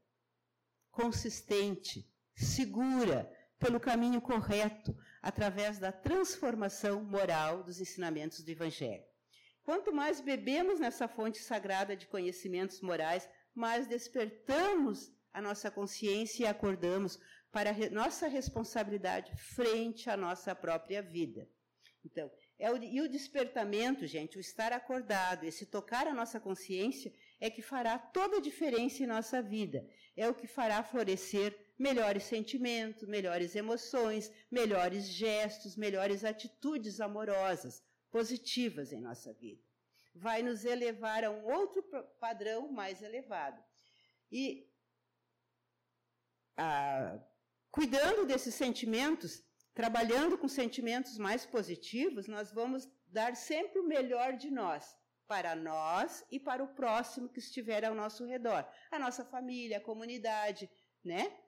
consistente, 0.91 2.07
segura, 2.35 3.31
pelo 3.59 3.79
caminho 3.79 4.21
correto, 4.21 4.95
através 5.21 5.77
da 5.77 5.91
transformação 5.91 7.03
moral 7.03 7.61
dos 7.61 7.79
ensinamentos 7.81 8.41
do 8.41 8.49
Evangelho. 8.49 9.03
Quanto 9.63 9.93
mais 9.93 10.21
bebemos 10.21 10.79
nessa 10.79 11.07
fonte 11.07 11.39
sagrada 11.39 11.95
de 11.95 12.07
conhecimentos 12.07 12.81
morais, 12.81 13.29
mais 13.53 13.85
despertamos 13.85 15.11
a 15.33 15.41
nossa 15.41 15.69
consciência 15.69 16.43
e 16.43 16.47
acordamos 16.47 17.19
para 17.51 17.71
a 17.71 17.89
nossa 17.91 18.27
responsabilidade 18.27 19.35
frente 19.35 20.09
à 20.09 20.15
nossa 20.15 20.55
própria 20.55 21.01
vida. 21.01 21.47
Então, 22.03 22.31
é 22.57 22.71
o, 22.71 22.77
e 22.81 23.01
o 23.01 23.09
despertamento, 23.09 24.07
gente, 24.07 24.37
o 24.37 24.39
estar 24.39 24.71
acordado, 24.71 25.43
esse 25.43 25.65
tocar 25.65 26.07
a 26.07 26.13
nossa 26.13 26.39
consciência, 26.39 27.13
é 27.39 27.49
que 27.49 27.61
fará 27.61 27.97
toda 27.99 28.37
a 28.37 28.41
diferença 28.41 29.03
em 29.03 29.07
nossa 29.07 29.41
vida. 29.41 29.85
É 30.15 30.27
o 30.27 30.33
que 30.33 30.47
fará 30.47 30.81
florescer 30.81 31.68
melhores 31.79 32.23
sentimentos, 32.23 33.07
melhores 33.07 33.55
emoções, 33.55 34.29
melhores 34.51 35.05
gestos, 35.07 35.77
melhores 35.77 36.25
atitudes 36.25 36.99
amorosas, 36.99 37.81
positivas 38.11 38.91
em 38.91 38.99
nossa 38.99 39.33
vida. 39.33 39.63
Vai 40.13 40.43
nos 40.43 40.65
elevar 40.65 41.23
a 41.23 41.31
um 41.31 41.45
outro 41.45 41.81
padrão 42.19 42.69
mais 42.69 43.01
elevado. 43.01 43.63
E, 44.29 44.69
ah, 46.57 47.17
cuidando 47.71 48.25
desses 48.25 48.53
sentimentos, 48.53 49.41
trabalhando 49.73 50.37
com 50.37 50.49
sentimentos 50.49 51.17
mais 51.17 51.45
positivos, 51.45 52.27
nós 52.27 52.51
vamos 52.51 52.89
dar 53.07 53.37
sempre 53.37 53.79
o 53.79 53.87
melhor 53.87 54.33
de 54.33 54.51
nós, 54.51 54.97
para 55.25 55.55
nós 55.55 56.25
e 56.29 56.39
para 56.39 56.61
o 56.61 56.73
próximo 56.75 57.29
que 57.29 57.39
estiver 57.39 57.85
ao 57.85 57.95
nosso 57.95 58.25
redor, 58.25 58.67
a 58.91 58.99
nossa 58.99 59.23
família, 59.23 59.77
a 59.77 59.81
comunidade, 59.81 60.69
né? 61.03 61.39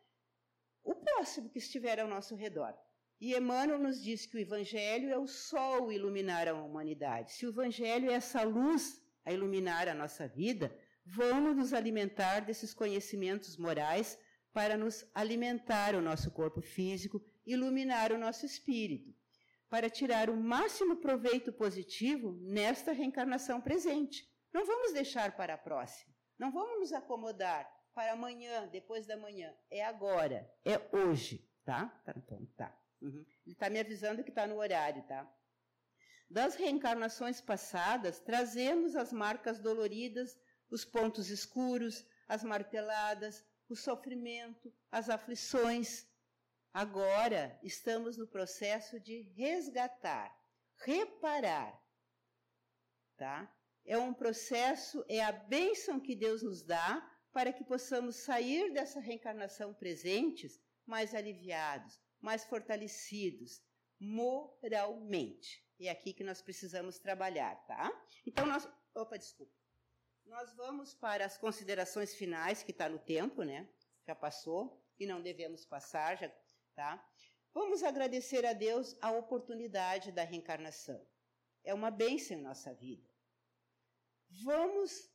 O 0.84 0.96
próximo 0.96 1.50
que 1.50 1.60
estiver 1.60 2.00
ao 2.00 2.08
nosso 2.08 2.36
redor. 2.36 2.74
E 3.20 3.36
Emmanuel 3.36 3.78
nos 3.78 4.02
diz 4.02 4.26
que 4.26 4.38
o 4.38 4.40
Evangelho 4.40 5.10
é 5.10 5.18
o 5.18 5.28
sol 5.28 5.92
iluminar 5.92 6.48
a 6.48 6.56
humanidade. 6.56 7.34
Se 7.34 7.46
o 7.46 7.50
Evangelho 7.50 8.10
é 8.10 8.16
essa 8.16 8.42
luz 8.42 9.00
a 9.24 9.32
iluminar 9.32 9.88
a 9.88 9.94
nossa 9.94 10.28
vida, 10.28 10.76
vamos 11.06 11.56
nos 11.56 11.72
alimentar 11.72 12.40
desses 12.40 12.74
conhecimentos 12.74 13.58
morais 13.58 14.18
para 14.52 14.76
nos 14.76 15.06
alimentar 15.14 15.96
o 15.96 16.02
nosso 16.02 16.32
corpo 16.32 16.62
físico, 16.62 17.24
iluminar 17.46 18.12
o 18.12 18.18
nosso 18.18 18.46
espírito, 18.46 19.14
para 19.70 19.90
tirar 19.90 20.30
o 20.30 20.36
máximo 20.36 20.98
proveito 20.98 21.54
positivo 21.54 22.34
nesta 22.42 22.92
reencarnação 22.92 23.62
presente. 23.62 24.28
Não 24.52 24.66
vamos 24.66 24.94
deixar 24.94 25.36
para 25.38 25.54
a 25.54 25.58
próxima. 25.58 26.14
Não 26.40 26.52
vamos 26.52 26.80
nos 26.80 26.92
acomodar 26.92 27.72
para 27.94 28.14
amanhã, 28.14 28.68
depois 28.68 29.06
da 29.06 29.18
manhã. 29.18 29.54
É 29.70 29.84
agora, 29.84 30.52
é 30.66 30.80
hoje, 30.96 31.48
tá? 31.64 31.88
Tá 32.06 32.14
ponto, 32.14 32.52
tá. 32.54 32.76
Uhum. 33.02 33.26
Ele 33.46 33.54
está 33.54 33.70
me 33.70 33.80
avisando 33.80 34.24
que 34.24 34.30
está 34.30 34.46
no 34.48 34.58
horário, 34.58 35.04
tá? 35.04 35.30
Das 36.30 36.56
reencarnações 36.56 37.42
passadas, 37.42 38.20
trazemos 38.20 38.96
as 38.96 39.12
marcas 39.12 39.60
doloridas, 39.60 40.40
os 40.70 40.86
pontos 40.86 41.30
escuros, 41.30 42.06
as 42.28 42.44
marteladas, 42.44 43.46
o 43.68 43.76
sofrimento, 43.76 44.74
as 44.90 45.10
aflições. 45.10 46.08
Agora 46.74 47.60
estamos 47.62 48.18
no 48.18 48.28
processo 48.28 49.00
de 49.00 49.24
resgatar, 49.36 50.34
reparar. 50.78 51.78
Tá? 53.18 53.54
É 53.86 53.98
um 53.98 54.14
processo, 54.14 55.04
é 55.10 55.22
a 55.22 55.32
bênção 55.34 56.00
que 56.00 56.16
Deus 56.16 56.42
nos 56.42 56.64
dá 56.64 57.11
para 57.32 57.54
que 57.54 57.64
possamos 57.64 58.18
sair 58.18 58.74
dessa 58.74 59.00
reencarnação 59.00 59.74
presentes 59.74 60.60
mais 60.86 61.16
aliviados, 61.16 62.00
mais 62.20 62.44
fortalecidos 62.44 63.62
moralmente. 64.00 65.66
É 65.80 65.90
aqui 65.90 66.14
que 66.14 66.24
nós 66.24 66.42
precisamos 66.42 67.00
trabalhar, 67.00 67.56
tá? 67.66 67.92
Então 68.26 68.46
nós, 68.46 68.68
opa, 68.94 69.18
desculpa. 69.18 69.54
Nós 70.26 70.54
vamos 70.56 70.94
para 70.94 71.26
as 71.26 71.38
considerações 71.38 72.14
finais 72.14 72.64
que 72.64 72.72
está 72.72 72.88
no 72.88 73.00
tempo, 73.00 73.44
né? 73.44 73.68
Já 74.06 74.16
passou 74.16 74.84
e 75.00 75.06
não 75.06 75.22
devemos 75.22 75.66
passar, 75.66 76.18
já, 76.18 76.30
tá? 76.76 77.04
Vamos 77.54 77.84
agradecer 77.84 78.46
a 78.46 78.54
Deus 78.54 78.96
a 79.02 79.12
oportunidade 79.12 80.12
da 80.12 80.24
reencarnação. 80.24 81.06
É 81.64 81.74
uma 81.74 81.92
bênção 81.92 82.38
em 82.38 82.42
nossa 82.42 82.74
vida. 82.74 83.10
Vamos 84.44 85.11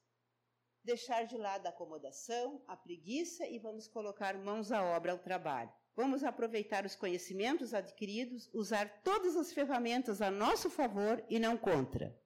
deixar 0.87 1.27
de 1.27 1.37
lado 1.37 1.67
a 1.67 1.71
acomodação, 1.71 2.63
a 2.67 2.77
preguiça 2.77 3.45
e 3.47 3.59
vamos 3.59 3.89
colocar 3.89 4.39
mãos 4.39 4.71
à 4.71 4.83
obra 4.83 5.13
ao 5.13 5.19
trabalho. 5.19 5.71
Vamos 5.97 6.23
aproveitar 6.23 6.87
os 6.87 6.95
conhecimentos 6.95 7.75
adquiridos, 7.75 8.49
usar 8.55 9.03
todas 9.03 9.35
as 9.37 9.53
ferramentas 9.53 10.23
a 10.23 10.31
nosso 10.31 10.71
favor 10.71 11.25
e 11.29 11.41
não 11.41 11.57
contra. 11.57 12.17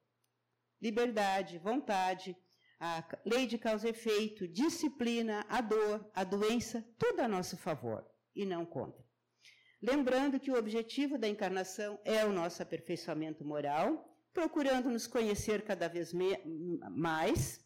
Liberdade, 0.79 1.57
vontade, 1.57 2.37
a 2.79 3.03
lei 3.25 3.47
de 3.47 3.57
causa 3.57 3.87
e 3.87 3.91
efeito, 3.91 4.47
disciplina, 4.47 5.43
a 5.49 5.59
dor, 5.59 6.09
a 6.13 6.23
doença, 6.23 6.85
tudo 6.99 7.21
a 7.21 7.27
nosso 7.27 7.57
favor 7.57 8.05
e 8.35 8.45
não 8.45 8.63
contra. 8.63 9.03
Lembrando 9.81 10.39
que 10.39 10.51
o 10.51 10.57
objetivo 10.57 11.17
da 11.17 11.27
encarnação 11.27 11.99
é 12.05 12.23
o 12.25 12.31
nosso 12.31 12.61
aperfeiçoamento 12.61 13.43
moral, 13.43 14.07
procurando 14.31 14.89
nos 14.89 15.07
conhecer 15.07 15.63
cada 15.63 15.87
vez 15.87 16.13
mais, 16.91 17.60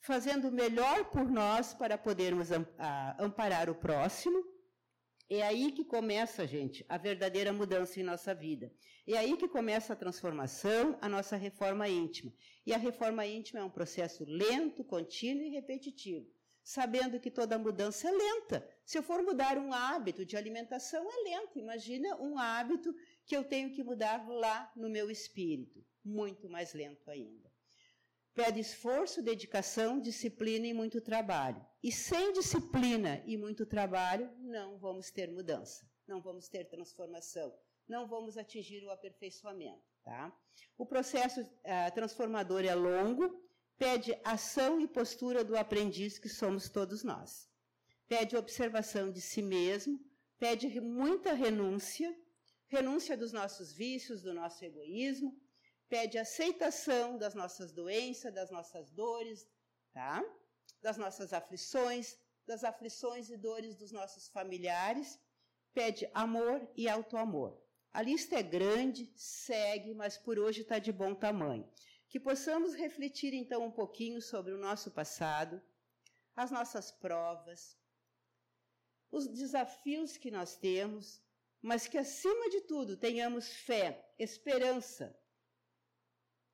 fazendo 0.00 0.48
o 0.48 0.52
melhor 0.52 1.10
por 1.10 1.30
nós 1.30 1.74
para 1.74 1.98
podermos 1.98 2.48
amparar 3.18 3.68
o 3.68 3.74
próximo. 3.74 4.42
É 5.28 5.42
aí 5.42 5.70
que 5.70 5.84
começa, 5.84 6.44
gente, 6.44 6.84
a 6.88 6.98
verdadeira 6.98 7.52
mudança 7.52 8.00
em 8.00 8.02
nossa 8.02 8.34
vida. 8.34 8.72
É 9.06 9.16
aí 9.16 9.36
que 9.36 9.46
começa 9.46 9.92
a 9.92 9.96
transformação, 9.96 10.98
a 11.00 11.08
nossa 11.08 11.36
reforma 11.36 11.88
íntima. 11.88 12.32
E 12.66 12.74
a 12.74 12.78
reforma 12.78 13.24
íntima 13.24 13.60
é 13.60 13.64
um 13.64 13.70
processo 13.70 14.24
lento, 14.24 14.82
contínuo 14.82 15.44
e 15.44 15.50
repetitivo, 15.50 16.26
sabendo 16.64 17.20
que 17.20 17.30
toda 17.30 17.58
mudança 17.58 18.08
é 18.08 18.10
lenta. 18.10 18.68
Se 18.84 18.98
eu 18.98 19.04
for 19.04 19.22
mudar 19.22 19.56
um 19.56 19.72
hábito 19.72 20.24
de 20.24 20.36
alimentação, 20.36 21.06
é 21.08 21.30
lento. 21.30 21.58
Imagina 21.60 22.16
um 22.20 22.36
hábito 22.36 22.92
que 23.24 23.36
eu 23.36 23.44
tenho 23.44 23.70
que 23.70 23.84
mudar 23.84 24.28
lá 24.28 24.72
no 24.74 24.90
meu 24.90 25.10
espírito. 25.10 25.84
Muito 26.04 26.48
mais 26.48 26.74
lento 26.74 27.08
ainda. 27.08 27.49
Pede 28.42 28.58
esforço, 28.58 29.20
dedicação, 29.20 30.00
disciplina 30.00 30.66
e 30.66 30.72
muito 30.72 30.98
trabalho. 30.98 31.62
E 31.82 31.92
sem 31.92 32.32
disciplina 32.32 33.22
e 33.26 33.36
muito 33.36 33.66
trabalho, 33.66 34.30
não 34.38 34.78
vamos 34.78 35.10
ter 35.10 35.30
mudança, 35.30 35.86
não 36.08 36.22
vamos 36.22 36.48
ter 36.48 36.64
transformação, 36.64 37.54
não 37.86 38.08
vamos 38.08 38.38
atingir 38.38 38.82
o 38.82 38.90
aperfeiçoamento. 38.90 39.84
Tá? 40.02 40.34
O 40.78 40.86
processo 40.86 41.42
uh, 41.42 41.94
transformador 41.94 42.64
é 42.64 42.74
longo, 42.74 43.46
pede 43.76 44.18
ação 44.24 44.80
e 44.80 44.88
postura 44.88 45.44
do 45.44 45.54
aprendiz 45.54 46.18
que 46.18 46.30
somos 46.30 46.70
todos 46.70 47.04
nós. 47.04 47.46
Pede 48.08 48.38
observação 48.38 49.12
de 49.12 49.20
si 49.20 49.42
mesmo, 49.42 50.00
pede 50.38 50.80
muita 50.80 51.34
renúncia, 51.34 52.18
renúncia 52.68 53.18
dos 53.18 53.34
nossos 53.34 53.70
vícios, 53.70 54.22
do 54.22 54.32
nosso 54.32 54.64
egoísmo, 54.64 55.38
pede 55.90 56.16
aceitação 56.18 57.18
das 57.18 57.34
nossas 57.34 57.72
doenças, 57.72 58.32
das 58.32 58.48
nossas 58.48 58.92
dores, 58.92 59.46
tá? 59.92 60.24
Das 60.80 60.96
nossas 60.96 61.32
aflições, 61.32 62.16
das 62.46 62.62
aflições 62.62 63.28
e 63.28 63.36
dores 63.36 63.74
dos 63.74 63.90
nossos 63.90 64.28
familiares, 64.28 65.18
pede 65.74 66.08
amor 66.14 66.66
e 66.76 66.88
autoamor. 66.88 67.60
A 67.92 68.02
lista 68.02 68.36
é 68.36 68.42
grande, 68.42 69.12
segue, 69.16 69.92
mas 69.92 70.16
por 70.16 70.38
hoje 70.38 70.62
está 70.62 70.78
de 70.78 70.92
bom 70.92 71.12
tamanho. 71.12 71.68
Que 72.08 72.20
possamos 72.20 72.74
refletir 72.74 73.34
então 73.34 73.64
um 73.64 73.70
pouquinho 73.72 74.22
sobre 74.22 74.52
o 74.52 74.58
nosso 74.58 74.92
passado, 74.92 75.60
as 76.36 76.52
nossas 76.52 76.92
provas, 76.92 77.76
os 79.10 79.26
desafios 79.26 80.16
que 80.16 80.30
nós 80.30 80.56
temos, 80.56 81.20
mas 81.60 81.88
que 81.88 81.98
acima 81.98 82.48
de 82.48 82.60
tudo 82.62 82.96
tenhamos 82.96 83.48
fé, 83.48 84.08
esperança, 84.18 85.16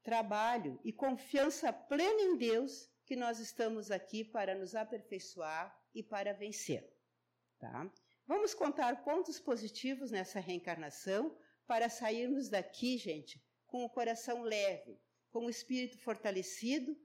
trabalho 0.06 0.78
e 0.84 0.92
confiança 0.92 1.72
plena 1.72 2.22
em 2.22 2.36
Deus 2.36 2.88
que 3.04 3.16
nós 3.16 3.40
estamos 3.40 3.90
aqui 3.90 4.22
para 4.24 4.54
nos 4.54 4.76
aperfeiçoar 4.76 5.76
e 5.92 6.00
para 6.00 6.32
vencer. 6.32 6.88
Tá? 7.58 7.92
Vamos 8.24 8.54
contar 8.54 9.02
pontos 9.02 9.40
positivos 9.40 10.12
nessa 10.12 10.38
reencarnação 10.38 11.36
para 11.66 11.88
sairmos 11.88 12.48
daqui, 12.48 12.96
gente, 12.96 13.44
com 13.66 13.84
o 13.84 13.90
coração 13.90 14.42
leve, 14.42 14.96
com 15.32 15.46
o 15.46 15.50
espírito 15.50 15.98
fortalecido 15.98 16.96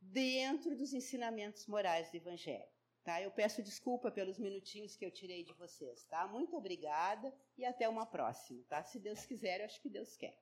dentro 0.00 0.76
dos 0.76 0.92
ensinamentos 0.92 1.68
morais 1.68 2.10
do 2.10 2.16
Evangelho. 2.16 2.66
Tá? 3.04 3.22
Eu 3.22 3.30
peço 3.30 3.62
desculpa 3.62 4.10
pelos 4.10 4.40
minutinhos 4.40 4.96
que 4.96 5.06
eu 5.06 5.12
tirei 5.12 5.44
de 5.44 5.52
vocês. 5.52 6.04
Tá? 6.06 6.26
Muito 6.26 6.56
obrigada 6.56 7.32
e 7.56 7.64
até 7.64 7.88
uma 7.88 8.04
próxima. 8.06 8.60
Tá? 8.68 8.82
Se 8.82 8.98
Deus 8.98 9.24
quiser, 9.24 9.60
eu 9.60 9.66
acho 9.66 9.80
que 9.80 9.88
Deus 9.88 10.16
quer. 10.16 10.36